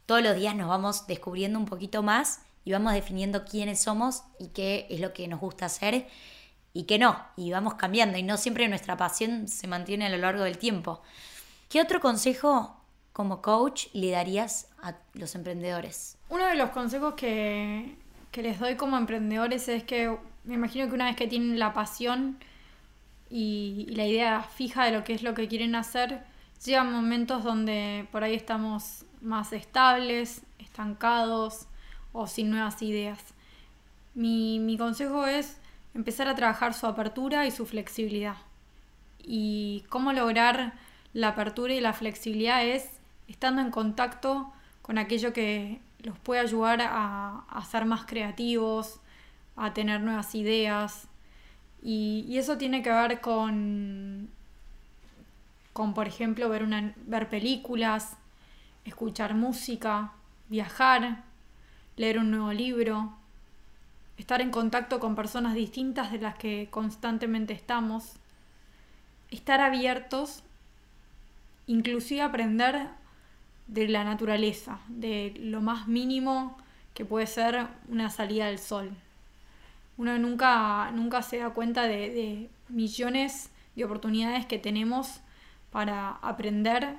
todos 0.04 0.22
los 0.22 0.36
días 0.36 0.54
nos 0.54 0.68
vamos 0.68 1.06
descubriendo 1.06 1.58
un 1.58 1.66
poquito 1.66 2.02
más 2.02 2.40
y 2.64 2.72
vamos 2.72 2.92
definiendo 2.92 3.44
quiénes 3.44 3.80
somos 3.80 4.22
y 4.38 4.48
qué 4.48 4.86
es 4.90 5.00
lo 5.00 5.12
que 5.12 5.28
nos 5.28 5.40
gusta 5.40 5.66
hacer. 5.66 6.06
Y 6.76 6.84
que 6.84 6.98
no, 6.98 7.16
y 7.36 7.50
vamos 7.50 7.74
cambiando 7.74 8.18
y 8.18 8.22
no 8.22 8.36
siempre 8.36 8.68
nuestra 8.68 8.98
pasión 8.98 9.48
se 9.48 9.66
mantiene 9.66 10.04
a 10.04 10.08
lo 10.10 10.18
largo 10.18 10.44
del 10.44 10.58
tiempo. 10.58 11.00
¿Qué 11.70 11.80
otro 11.80 12.00
consejo 12.00 12.78
como 13.14 13.40
coach 13.40 13.86
le 13.94 14.10
darías 14.10 14.68
a 14.82 14.94
los 15.14 15.34
emprendedores? 15.34 16.18
Uno 16.28 16.44
de 16.44 16.54
los 16.54 16.70
consejos 16.70 17.14
que, 17.14 17.96
que 18.30 18.42
les 18.42 18.60
doy 18.60 18.76
como 18.76 18.98
emprendedores 18.98 19.68
es 19.68 19.84
que 19.84 20.18
me 20.44 20.52
imagino 20.52 20.86
que 20.86 20.92
una 20.92 21.06
vez 21.06 21.16
que 21.16 21.26
tienen 21.26 21.58
la 21.58 21.72
pasión 21.72 22.36
y, 23.30 23.86
la 23.88 24.04
idea 24.04 24.42
fija 24.42 24.84
de 24.84 24.92
lo 24.92 25.02
que 25.02 25.14
es 25.14 25.22
lo 25.22 25.32
que 25.32 25.48
quieren 25.48 25.74
hacer, 25.76 26.24
llegan 26.62 26.92
momentos 26.92 27.42
donde 27.42 28.06
por 28.12 28.22
ahí 28.22 28.34
estamos 28.34 29.06
más 29.22 29.54
estables, 29.54 30.42
estancados 30.58 31.68
o 32.12 32.26
sin 32.26 32.50
nuevas 32.50 32.82
ideas. 32.82 33.18
Mi, 34.14 34.58
mi 34.58 34.76
consejo 34.76 35.26
es 35.26 35.56
empezar 35.96 36.28
a 36.28 36.34
trabajar 36.34 36.74
su 36.74 36.86
apertura 36.86 37.46
y 37.46 37.50
su 37.50 37.66
flexibilidad. 37.66 38.36
Y 39.18 39.84
cómo 39.88 40.12
lograr 40.12 40.74
la 41.12 41.28
apertura 41.28 41.74
y 41.74 41.80
la 41.80 41.94
flexibilidad 41.94 42.64
es 42.64 42.90
estando 43.28 43.62
en 43.62 43.70
contacto 43.70 44.52
con 44.82 44.98
aquello 44.98 45.32
que 45.32 45.80
los 46.00 46.18
puede 46.18 46.40
ayudar 46.42 46.82
a, 46.82 47.44
a 47.48 47.64
ser 47.64 47.86
más 47.86 48.04
creativos, 48.04 49.00
a 49.56 49.72
tener 49.72 50.02
nuevas 50.02 50.34
ideas. 50.34 51.08
Y, 51.82 52.36
eso 52.36 52.58
tiene 52.58 52.82
que 52.82 52.90
ver 52.90 53.20
con, 53.20 54.28
con 55.72 55.94
por 55.94 56.06
ejemplo, 56.06 56.48
ver, 56.48 56.62
una, 56.62 56.92
ver 57.06 57.28
películas, 57.28 58.16
escuchar 58.84 59.34
música, 59.34 60.12
viajar, 60.48 61.24
leer 61.96 62.18
un 62.18 62.30
nuevo 62.30 62.52
libro, 62.52 63.16
estar 64.18 64.40
en 64.40 64.50
contacto 64.50 65.00
con 65.00 65.14
personas 65.14 65.54
distintas 65.54 66.12
de 66.12 66.18
las 66.18 66.36
que 66.36 66.68
constantemente 66.70 67.52
estamos, 67.52 68.14
estar 69.30 69.60
abiertos, 69.60 70.42
inclusive 71.66 72.22
aprender 72.22 72.88
de 73.66 73.88
la 73.88 74.04
naturaleza, 74.04 74.78
de 74.88 75.34
lo 75.38 75.60
más 75.60 75.88
mínimo 75.88 76.56
que 76.94 77.04
puede 77.04 77.26
ser 77.26 77.66
una 77.88 78.10
salida 78.10 78.46
del 78.46 78.58
sol. 78.58 78.90
Uno 79.98 80.18
nunca, 80.18 80.90
nunca 80.92 81.22
se 81.22 81.38
da 81.38 81.50
cuenta 81.50 81.82
de, 81.82 82.10
de 82.10 82.50
millones 82.68 83.50
de 83.74 83.84
oportunidades 83.84 84.46
que 84.46 84.58
tenemos 84.58 85.20
para 85.70 86.10
aprender 86.22 86.96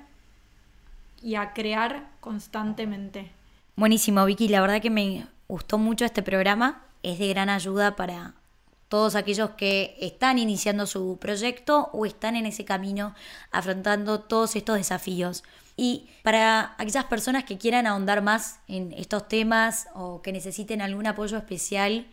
y 1.22 1.34
a 1.34 1.52
crear 1.52 2.08
constantemente. 2.20 3.30
Buenísimo, 3.76 4.24
Vicky. 4.24 4.48
La 4.48 4.60
verdad 4.60 4.80
que 4.80 4.90
me 4.90 5.26
gustó 5.48 5.78
mucho 5.78 6.04
este 6.04 6.22
programa. 6.22 6.82
Es 7.02 7.18
de 7.18 7.28
gran 7.28 7.48
ayuda 7.48 7.96
para 7.96 8.34
todos 8.88 9.14
aquellos 9.14 9.50
que 9.50 9.96
están 10.00 10.38
iniciando 10.38 10.86
su 10.86 11.18
proyecto 11.18 11.90
o 11.92 12.06
están 12.06 12.36
en 12.36 12.46
ese 12.46 12.64
camino 12.64 13.14
afrontando 13.50 14.20
todos 14.20 14.56
estos 14.56 14.76
desafíos. 14.76 15.44
Y 15.76 16.08
para 16.22 16.74
aquellas 16.78 17.04
personas 17.04 17.44
que 17.44 17.58
quieran 17.58 17.86
ahondar 17.86 18.22
más 18.22 18.60
en 18.66 18.92
estos 18.92 19.28
temas 19.28 19.88
o 19.94 20.22
que 20.22 20.32
necesiten 20.32 20.80
algún 20.80 21.06
apoyo 21.06 21.36
especial 21.36 22.06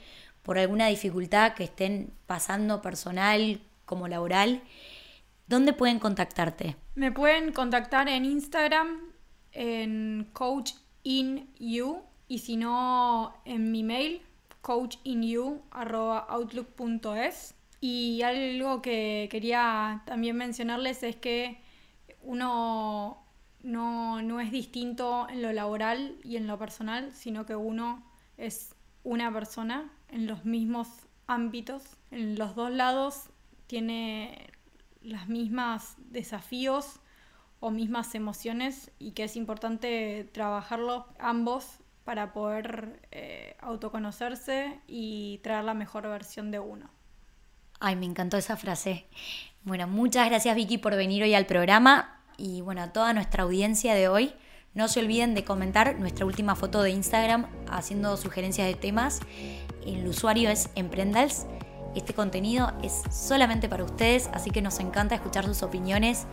por 0.44 0.60
alguna 0.60 0.88
dificultad 0.88 1.54
que 1.54 1.64
estén 1.64 2.14
pasando 2.28 2.82
personal 2.82 3.60
como 3.86 4.08
laboral, 4.08 4.62
¿dónde 5.48 5.74
pueden 5.74 6.00
contactarte? 6.00 6.76
Me 6.94 7.12
pueden 7.12 7.54
contactar 7.54 8.08
en 8.08 8.26
Instagram, 8.26 9.00
en 9.52 10.30
coachinyu 10.34 12.02
y 12.28 12.40
si 12.40 12.58
no 12.58 13.36
en 13.46 13.72
mi 13.72 13.84
mail 13.84 14.22
coachinyu.outlook.es. 14.66 17.56
Y 17.82 18.22
algo 18.24 18.82
que 18.82 19.28
quería 19.30 20.02
también 20.08 20.38
mencionarles 20.38 21.04
es 21.04 21.18
que 21.18 21.62
uno 22.24 23.24
no, 23.62 24.24
no 24.24 24.40
es 24.40 24.52
distinto 24.52 25.28
en 25.30 25.44
lo 25.44 25.54
laboral 25.54 26.18
y 26.24 26.38
en 26.38 26.48
lo 26.48 26.58
personal, 26.58 27.12
sino 27.14 27.46
que 27.46 27.56
uno 27.56 28.04
es 28.38 28.74
una 29.04 29.32
persona 29.32 29.92
en 30.10 30.26
los 30.26 30.46
mismos 30.46 30.88
ámbitos, 31.28 31.84
en 32.10 32.40
los 32.40 32.56
dos 32.56 32.72
lados 32.72 33.30
tiene 33.68 34.50
las 35.04 35.30
mismas 35.30 35.96
desafíos 36.10 37.00
o 37.60 37.70
mismas 37.70 38.16
emociones 38.16 38.90
y 38.98 39.12
que 39.12 39.26
es 39.26 39.36
importante 39.36 40.28
trabajarlos 40.34 41.04
ambos 41.20 41.82
para 42.06 42.32
poder 42.32 43.02
eh, 43.12 43.58
autoconocerse 43.60 44.80
y 44.88 45.40
traer 45.44 45.66
la 45.66 45.74
mejor 45.74 46.04
versión 46.04 46.52
de 46.52 46.60
uno. 46.60 46.90
Ay, 47.80 47.96
me 47.96 48.06
encantó 48.06 48.38
esa 48.38 48.56
frase. 48.56 49.08
Bueno, 49.64 49.88
muchas 49.88 50.30
gracias 50.30 50.56
Vicky 50.56 50.78
por 50.78 50.96
venir 50.96 51.24
hoy 51.24 51.34
al 51.34 51.48
programa 51.48 52.22
y 52.38 52.62
bueno, 52.62 52.84
a 52.84 52.94
toda 52.94 53.12
nuestra 53.14 53.44
audiencia 53.44 53.96
de 53.96 54.08
hoy. 54.08 54.34
No 54.76 54.88
se 54.88 55.00
olviden 55.00 55.34
de 55.34 55.44
comentar 55.44 55.98
nuestra 56.00 56.26
última 56.26 56.56
foto 56.56 56.84
de 56.84 56.92
Instagram 56.92 57.48
haciendo 57.70 58.16
sugerencias 58.18 58.68
de 58.68 58.76
temas. 58.76 59.22
El 59.86 60.08
usuario 60.08 60.50
es 60.50 60.70
Emprendals. 60.76 61.48
Este 61.96 62.14
contenido 62.14 62.74
es 62.84 63.04
solamente 63.10 63.68
para 63.70 63.84
ustedes, 63.84 64.30
así 64.34 64.52
que 64.52 64.62
nos 64.62 64.80
encanta 64.80 65.16
escuchar 65.16 65.46
sus 65.46 65.64
opiniones 65.64 66.28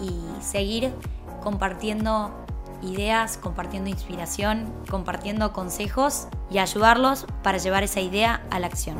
y 0.00 0.42
seguir 0.42 0.92
compartiendo 1.40 2.43
ideas, 2.84 3.36
compartiendo 3.38 3.90
inspiración, 3.90 4.72
compartiendo 4.90 5.52
consejos 5.52 6.28
y 6.50 6.58
ayudarlos 6.58 7.26
para 7.42 7.58
llevar 7.58 7.82
esa 7.82 8.00
idea 8.00 8.42
a 8.50 8.58
la 8.58 8.66
acción. 8.66 8.96